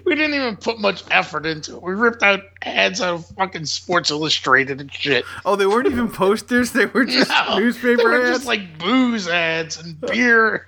[0.05, 1.81] We didn't even put much effort into it.
[1.81, 5.25] We ripped out ads out of fucking Sports Illustrated and shit.
[5.45, 8.29] Oh, they weren't even posters; they were just No, newspaper they were ads.
[8.37, 10.67] just like booze ads and beer.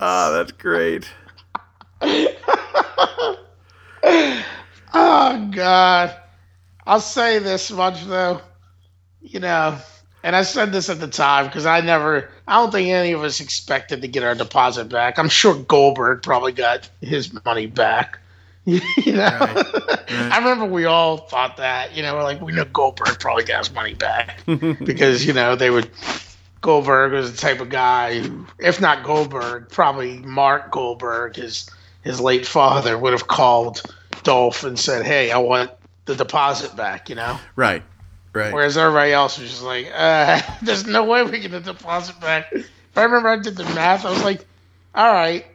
[0.00, 1.08] oh, that's great.
[4.94, 6.16] oh God!
[6.86, 8.40] I'll say this much though,
[9.20, 9.78] you know,
[10.24, 13.22] and I said this at the time because I never, I don't think any of
[13.22, 15.18] us expected to get our deposit back.
[15.18, 18.18] I'm sure Goldberg probably got his money back.
[18.64, 18.80] you
[19.12, 19.28] know,
[20.08, 21.94] I remember we all thought that.
[21.94, 25.56] You know, we're like we know Goldberg probably got his money back because you know
[25.56, 25.90] they would.
[26.62, 31.68] Goldberg was the type of guy who, if not Goldberg, probably Mark Goldberg, his
[32.02, 33.82] his late father, would have called
[34.24, 35.70] Dolph and said, "Hey, I want
[36.06, 37.38] the deposit back," you know.
[37.56, 37.82] Right.
[38.32, 38.52] Right.
[38.52, 42.52] Whereas everybody else was just like, uh, "There's no way we get the deposit back."
[42.52, 44.04] If I remember I did the math.
[44.04, 44.44] I was like,
[44.94, 45.46] "All right,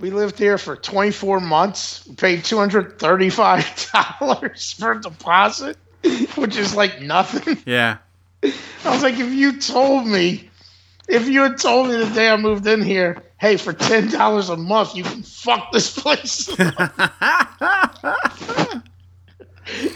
[0.00, 2.06] we lived here for 24 months.
[2.06, 5.76] We paid 235 dollars for a deposit,
[6.34, 7.98] which is like nothing." yeah.
[8.42, 10.50] I was like, if you told me,
[11.08, 14.48] if you had told me the day I moved in here, hey, for ten dollars
[14.48, 16.46] a month, you can fuck this place.
[16.56, 17.22] the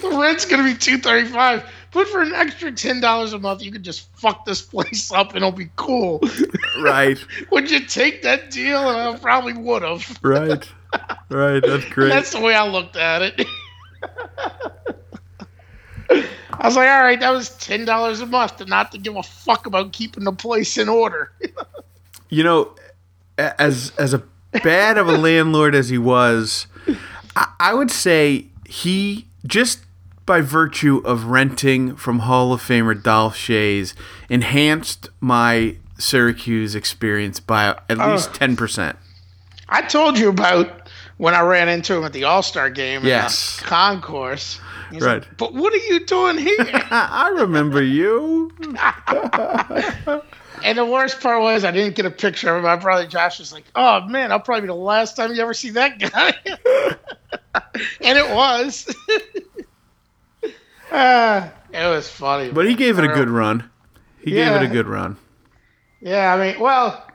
[0.03, 3.73] rent's gonna be two thirty five, but for an extra ten dollars a month, you
[3.73, 6.21] can just fuck this place up and it'll be cool.
[6.81, 7.19] Right.
[7.51, 8.89] would you take that deal?
[8.89, 10.19] And I probably would have.
[10.23, 10.69] Right.
[11.29, 11.63] Right.
[11.65, 12.11] That's great.
[12.11, 13.47] That's the way I looked at it.
[16.61, 19.17] I was like, all right, that was ten dollars a month, to not to give
[19.17, 21.33] a fuck about keeping the place in order.
[22.29, 22.75] you know,
[23.39, 24.23] as as a
[24.63, 26.67] bad of a landlord as he was,
[27.35, 29.81] I, I would say he just
[30.27, 33.95] by virtue of renting from Hall of Famer Dolph Schayes
[34.29, 38.13] enhanced my Syracuse experience by at oh.
[38.13, 38.99] least ten percent.
[39.71, 43.59] I told you about when I ran into him at the All Star game Yes.
[43.59, 44.61] in the concourse.
[44.91, 45.23] He's Right.
[45.23, 46.57] like, but what are you doing here?
[46.91, 48.51] I remember you.
[50.65, 52.63] and the worst part was I didn't get a picture of him.
[52.65, 55.55] My brother Josh was like, "Oh man, I'll probably be the last time you ever
[55.55, 56.35] see that guy."
[58.01, 58.95] and it was.
[60.91, 62.51] uh, it was funny.
[62.51, 63.71] But he gave it a good run.
[64.23, 65.17] He gave it a good run.
[66.01, 67.07] Yeah, I mean, well,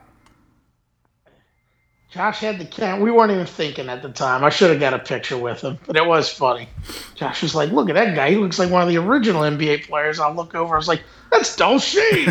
[2.16, 2.98] Josh had the camera.
[3.04, 4.42] We weren't even thinking at the time.
[4.42, 6.66] I should have got a picture with him, but it was funny.
[7.14, 8.30] Josh was like, "Look at that guy.
[8.30, 10.74] He looks like one of the original NBA players." I'll look over.
[10.74, 12.30] I was like, "That's Dolce."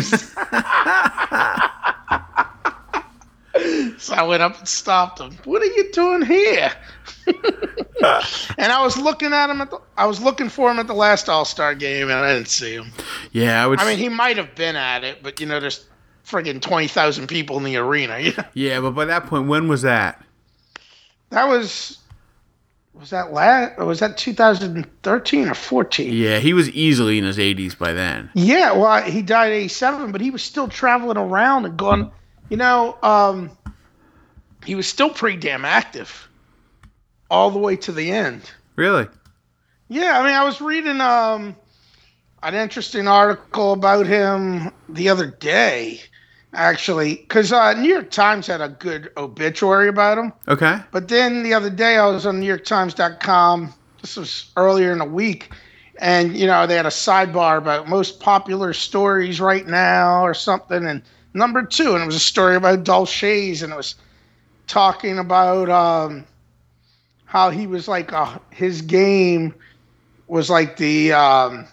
[3.96, 5.38] so I went up and stopped him.
[5.44, 6.72] What are you doing here?
[7.28, 10.94] and I was looking at him at the, I was looking for him at the
[10.94, 12.90] last All Star game, and I didn't see him.
[13.30, 13.78] Yeah, I would.
[13.78, 15.86] I mean, he might have been at it, but you know, there's
[16.26, 18.18] friggin' twenty thousand people in the arena.
[18.18, 18.44] You know?
[18.54, 20.22] yeah, but by that point, when was that?
[21.30, 21.98] That was
[22.94, 23.78] was that last?
[23.78, 26.12] Was that 2013 or 14?
[26.12, 28.30] Yeah, he was easily in his 80s by then.
[28.34, 32.10] Yeah, well, he died at 87, but he was still traveling around and going.
[32.48, 33.50] You know, um,
[34.64, 36.28] he was still pretty damn active
[37.30, 38.50] all the way to the end.
[38.76, 39.08] Really?
[39.88, 41.56] Yeah, I mean, I was reading um,
[42.42, 46.00] an interesting article about him the other day,
[46.56, 50.32] actually, because uh, New York Times had a good obituary about him.
[50.48, 50.78] Okay.
[50.90, 53.72] But then the other day, I was on NewYorkTimes.com.
[54.00, 55.50] This was earlier in the week,
[55.98, 60.86] and you know they had a sidebar about most popular stories right now or something,
[60.86, 61.02] and
[61.34, 63.94] number two, and it was a story about Dolces, and it was
[64.66, 66.24] talking about um,
[67.24, 69.54] how he was like a, his game
[70.28, 71.66] was like the um,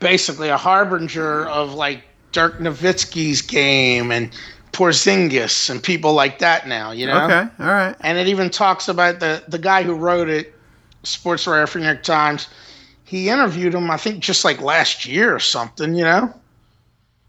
[0.00, 2.02] basically a harbinger of like
[2.32, 4.30] Dirk Nowitzki's game and
[4.72, 7.24] Porzingis and people like that now, you know.
[7.24, 7.48] Okay.
[7.60, 7.96] All right.
[8.00, 10.54] And it even talks about the the guy who wrote it,
[11.02, 12.48] sports writer for New York Times.
[13.04, 16.34] He interviewed him, I think, just like last year or something, you know.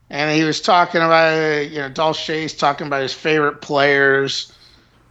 [0.10, 4.52] And he was talking about, you know, Dolce's talking about his favorite players,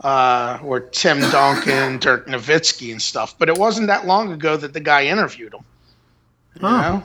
[0.03, 3.39] uh, were Tim Duncan, Dirk Nowitzki, and stuff.
[3.39, 5.65] But it wasn't that long ago that the guy interviewed him.
[6.61, 6.81] You Oh.
[6.81, 7.03] know,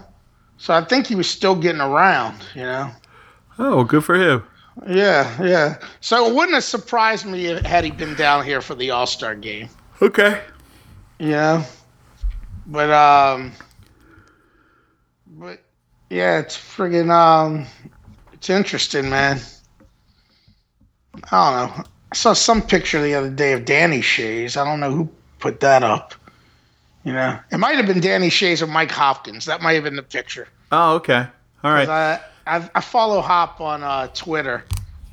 [0.62, 2.38] so I think he was still getting around.
[2.54, 2.92] You know.
[3.58, 4.44] Oh, good for him.
[4.88, 5.78] Yeah, yeah.
[6.02, 9.34] So it wouldn't have surprised me had he been down here for the All Star
[9.34, 9.70] game.
[10.04, 10.40] Okay.
[11.18, 11.66] Yeah.
[12.68, 13.54] but um,
[15.26, 15.64] but
[16.12, 17.66] yeah, it's friggin' um,
[18.34, 19.42] it's interesting, man.
[21.32, 21.84] I don't know.
[22.12, 24.58] I saw some picture the other day of Danny Schayes.
[24.58, 25.10] I don't know who
[25.40, 26.14] put that up.
[27.04, 29.46] You know, it might have been Danny Schayes or Mike Hopkins.
[29.46, 30.48] That might have been the picture.
[30.72, 31.26] Oh, okay.
[31.64, 31.90] All right.
[31.90, 34.64] I, I, I follow Hop on uh, Twitter,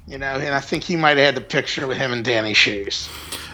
[0.07, 2.53] you know, and I think he might have had the picture with him and Danny
[2.53, 3.09] Schayes.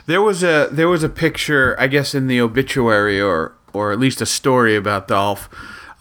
[0.06, 3.98] There was a there was a picture, I guess, in the obituary or or at
[3.98, 5.48] least a story about Dolph,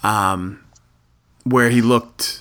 [0.04, 0.64] um,
[1.44, 2.40] where he looked.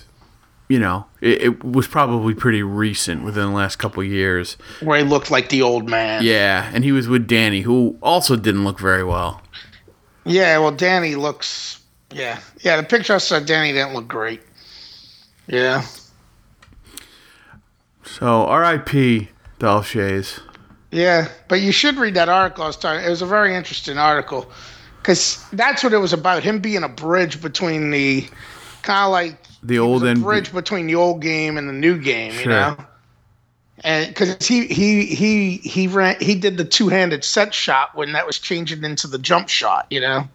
[0.69, 4.57] You know, it, it was probably pretty recent within the last couple years.
[4.81, 6.25] Where he looked like the old man.
[6.25, 9.42] Yeah, and he was with Danny, who also didn't look very well.
[10.25, 11.81] Yeah, well, Danny looks.
[12.13, 12.77] Yeah, yeah.
[12.77, 14.41] The picture I saw, Danny didn't look great.
[15.49, 15.85] Yeah,
[18.05, 19.29] So R.I.P.
[19.59, 20.41] Dolph Schayes.
[20.91, 21.29] yeah.
[21.49, 23.05] But you should read that article I was talking.
[23.05, 24.51] It was a very interesting article
[25.01, 26.43] because that's what it was about.
[26.43, 28.29] Him being a bridge between the
[28.83, 32.39] kind of like The old and bridge between the old game and the new game.
[32.39, 32.77] You know.
[33.85, 38.13] And because he he he he ran he did the two handed set shot when
[38.13, 39.87] that was changing into the jump shot.
[39.91, 40.29] You know.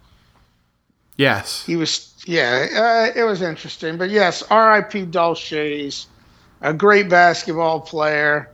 [1.17, 6.07] yes, he was yeah uh, it was interesting but yes rip Dolces,
[6.61, 8.51] a great basketball player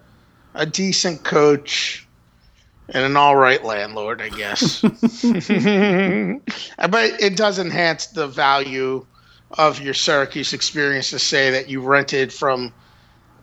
[0.53, 2.07] a decent coach
[2.89, 4.93] and an all right landlord i guess but
[7.19, 9.03] it does enhance the value
[9.57, 12.71] of your syracuse experience to say that you rented from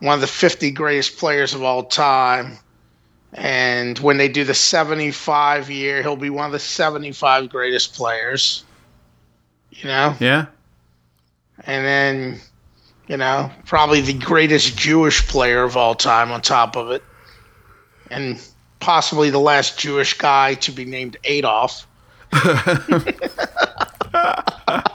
[0.01, 2.59] one of the 50 greatest players of all time.
[3.33, 8.65] And when they do the 75 year he'll be one of the 75 greatest players
[9.71, 10.15] you know?
[10.21, 10.47] Yeah,
[11.65, 12.41] and then
[13.09, 17.03] you know probably the greatest Jewish player of all time on top of it,
[18.11, 18.41] and
[18.81, 21.87] possibly the last Jewish guy to be named Adolf.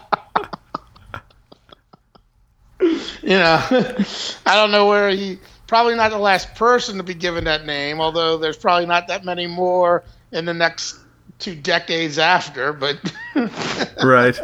[3.24, 3.66] you know,
[4.46, 5.40] I don't know where he.
[5.68, 9.26] Probably not the last person to be given that name, although there's probably not that
[9.26, 11.00] many more in the next
[11.40, 12.72] two decades after.
[12.72, 13.00] But
[14.04, 14.40] right.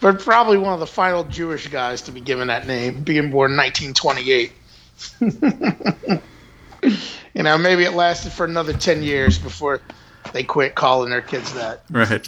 [0.00, 3.56] but probably one of the final Jewish guys to be given that name, being born
[3.56, 4.52] 1928.
[7.34, 9.82] you know, maybe it lasted for another 10 years before
[10.32, 11.82] they quit calling their kids that.
[11.90, 12.26] Right.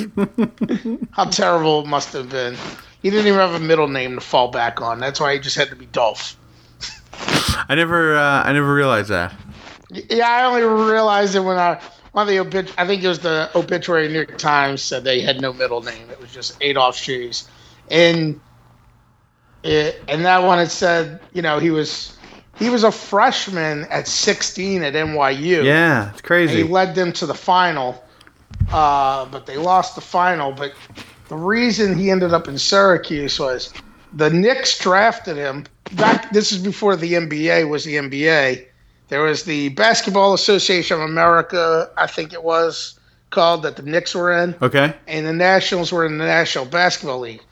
[1.12, 2.54] How terrible it must have been.
[3.02, 5.00] He didn't even have a middle name to fall back on.
[5.00, 6.36] That's why he just had to be Dolph.
[7.68, 9.34] I never uh, I never realized that.
[9.90, 11.80] Yeah, I only realized it when I
[12.12, 15.20] one of the obit- I think it was the obituary New York Times said they
[15.20, 16.10] had no middle name.
[16.10, 17.48] It was just Adolf Schayes,
[17.90, 18.40] and
[19.62, 22.16] it, and that one it said you know he was
[22.58, 25.64] he was a freshman at 16 at NYU.
[25.64, 26.58] Yeah, it's crazy.
[26.58, 28.02] he led them to the final,
[28.70, 30.52] uh, but they lost the final.
[30.52, 30.74] But
[31.32, 33.72] the reason he ended up in Syracuse was
[34.12, 35.64] the Knicks drafted him.
[35.94, 38.66] Back, this is before the NBA was the NBA.
[39.08, 44.14] There was the Basketball Association of America, I think it was called, that the Knicks
[44.14, 44.94] were in, okay.
[45.08, 47.42] and the Nationals were in the National Basketball League.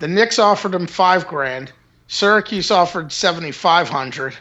[0.00, 1.70] The Knicks offered him five grand.
[2.08, 4.36] Syracuse offered seventy five hundred,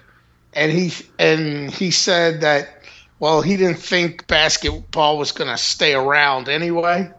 [0.53, 2.81] and he and he said that
[3.19, 7.11] well he didn't think basketball was going to stay around anyway.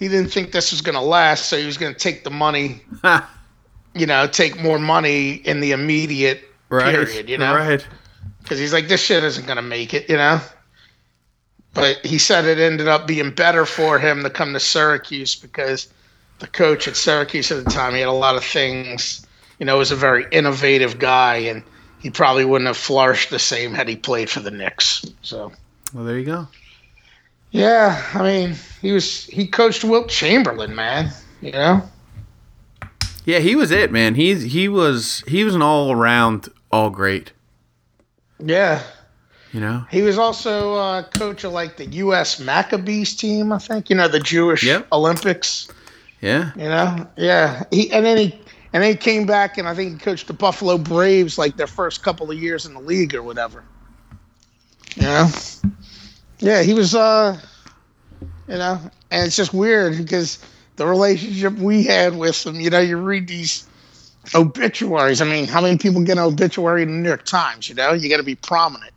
[0.00, 2.30] He didn't think this was going to last, so he was going to take the
[2.30, 2.82] money,
[3.94, 6.94] you know, take more money in the immediate right.
[6.94, 7.86] period, you know, Right.
[8.42, 10.40] because he's like this shit isn't going to make it, you know.
[11.74, 15.86] But he said it ended up being better for him to come to Syracuse because
[16.40, 19.24] the coach at Syracuse at the time he had a lot of things,
[19.58, 21.62] you know, was a very innovative guy, and
[22.00, 25.04] he probably wouldn't have flourished the same had he played for the Knicks.
[25.20, 25.52] So.
[25.92, 26.48] Well, there you go.
[27.50, 31.10] Yeah, I mean, he was he coached Wilt Chamberlain, man.
[31.40, 31.82] You know,
[33.24, 34.14] Yeah, he was it, man.
[34.14, 37.32] He's he was he was an all around all great.
[38.38, 38.82] yeah.
[39.52, 39.84] You know.
[39.90, 42.38] He was also uh, coach of like the U.S.
[42.38, 43.90] Maccabees team, I think.
[43.90, 44.86] You know, the Jewish Yep.
[44.92, 45.66] Olympics.
[46.20, 46.52] Yeah.
[46.54, 47.64] You know, yeah.
[47.72, 48.40] He and then he
[48.72, 51.66] and then he came back and I think he coached the Buffalo Braves like their
[51.66, 53.64] first couple of years in the league or whatever.
[54.94, 55.28] You know,
[56.40, 56.62] yeah.
[56.62, 57.38] He was, uh,
[58.20, 58.80] you know,
[59.10, 60.38] and it's just weird because
[60.76, 62.60] the relationship we had with him.
[62.60, 63.66] You know, you read these
[64.34, 65.20] obituaries.
[65.20, 67.68] I mean, how many people get an obituary in the New York Times?
[67.68, 68.92] You know, you got to be prominent.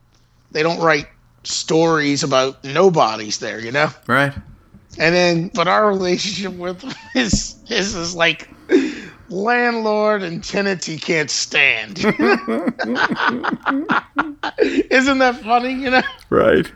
[0.52, 1.08] They don't write
[1.44, 3.60] stories about nobodies there.
[3.60, 3.89] You know.
[4.08, 4.34] Right.
[4.98, 8.50] And then, but our relationship with him is his is like
[9.34, 11.97] landlord and tenants he can't stand.
[14.59, 15.73] Isn't that funny?
[15.73, 16.71] You know, Right.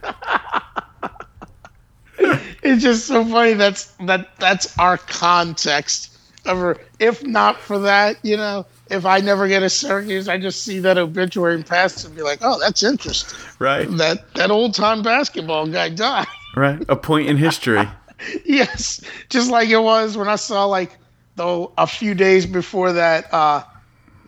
[2.64, 3.54] it's just so funny.
[3.54, 6.14] That's that that's our context.
[6.46, 10.64] Of, if not for that, you know, if I never get a Syracuse, I just
[10.64, 13.38] see that obituary and pass and be like, oh, that's interesting.
[13.60, 13.86] Right.
[13.98, 16.28] That that old time basketball guy died.
[16.56, 16.84] Right.
[16.88, 17.88] A point in history.
[18.46, 20.98] yes, just like it was when I saw like
[21.38, 23.64] though a few days before that uh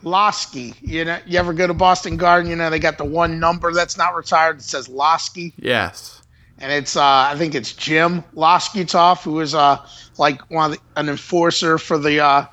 [0.03, 0.73] Loscy.
[0.81, 2.49] You know, you ever go to Boston Garden?
[2.49, 4.57] You know, they got the one number that's not retired.
[4.59, 6.21] It says Loscy, Yes.
[6.57, 9.85] and it's uh I think it's Jim Loscutoff, who is uh
[10.17, 12.45] like one of the, an enforcer for the uh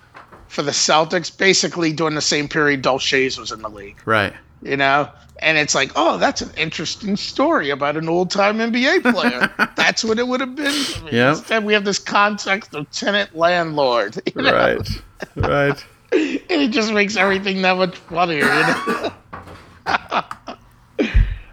[0.49, 3.97] for the Celtics, basically during the same period Dolce was in the league.
[4.05, 4.33] Right.
[4.63, 5.09] You know.
[5.41, 9.53] And it's like, oh, that's an interesting story about an old time NBA player.
[9.77, 10.75] that's what it would have been.
[11.11, 11.37] Yep.
[11.37, 14.21] Instead, we have this context of tenant landlord.
[14.35, 14.53] you know?
[14.53, 15.03] Right.
[15.37, 15.85] Right.
[16.13, 18.45] It just makes everything that much funnier.
[18.45, 19.13] You know?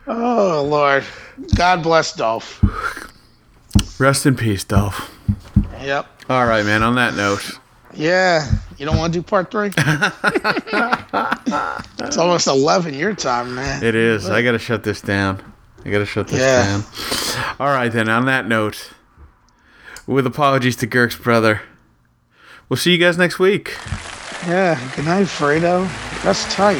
[0.07, 1.03] oh, Lord.
[1.55, 2.63] God bless Dolph.
[3.99, 5.11] Rest in peace, Dolph.
[5.81, 6.05] Yep.
[6.29, 6.83] All right, man.
[6.83, 7.59] On that note,
[7.95, 8.49] Yeah.
[8.77, 9.71] You don't want to do part three?
[11.99, 13.83] it's almost 11 your time, man.
[13.83, 14.29] it is.
[14.29, 15.41] I gotta shut this down.
[15.85, 16.63] I gotta shut this Yeah.
[16.65, 16.83] down.
[17.59, 18.09] All right, then.
[18.09, 18.91] On that note,
[20.07, 21.61] with apologies to Girk's brother,
[22.69, 23.77] we'll see you guys next week.
[24.47, 24.79] Yeah.
[24.95, 25.87] Good night, Fredo.
[26.23, 26.77] That's tight.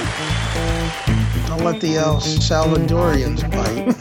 [1.47, 3.93] Don't let the El Salvadorians bite.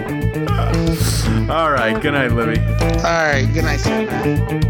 [1.51, 2.01] All right.
[2.01, 2.61] Good night, Libby.
[2.61, 3.45] All right.
[3.53, 4.61] Good night, Sarah.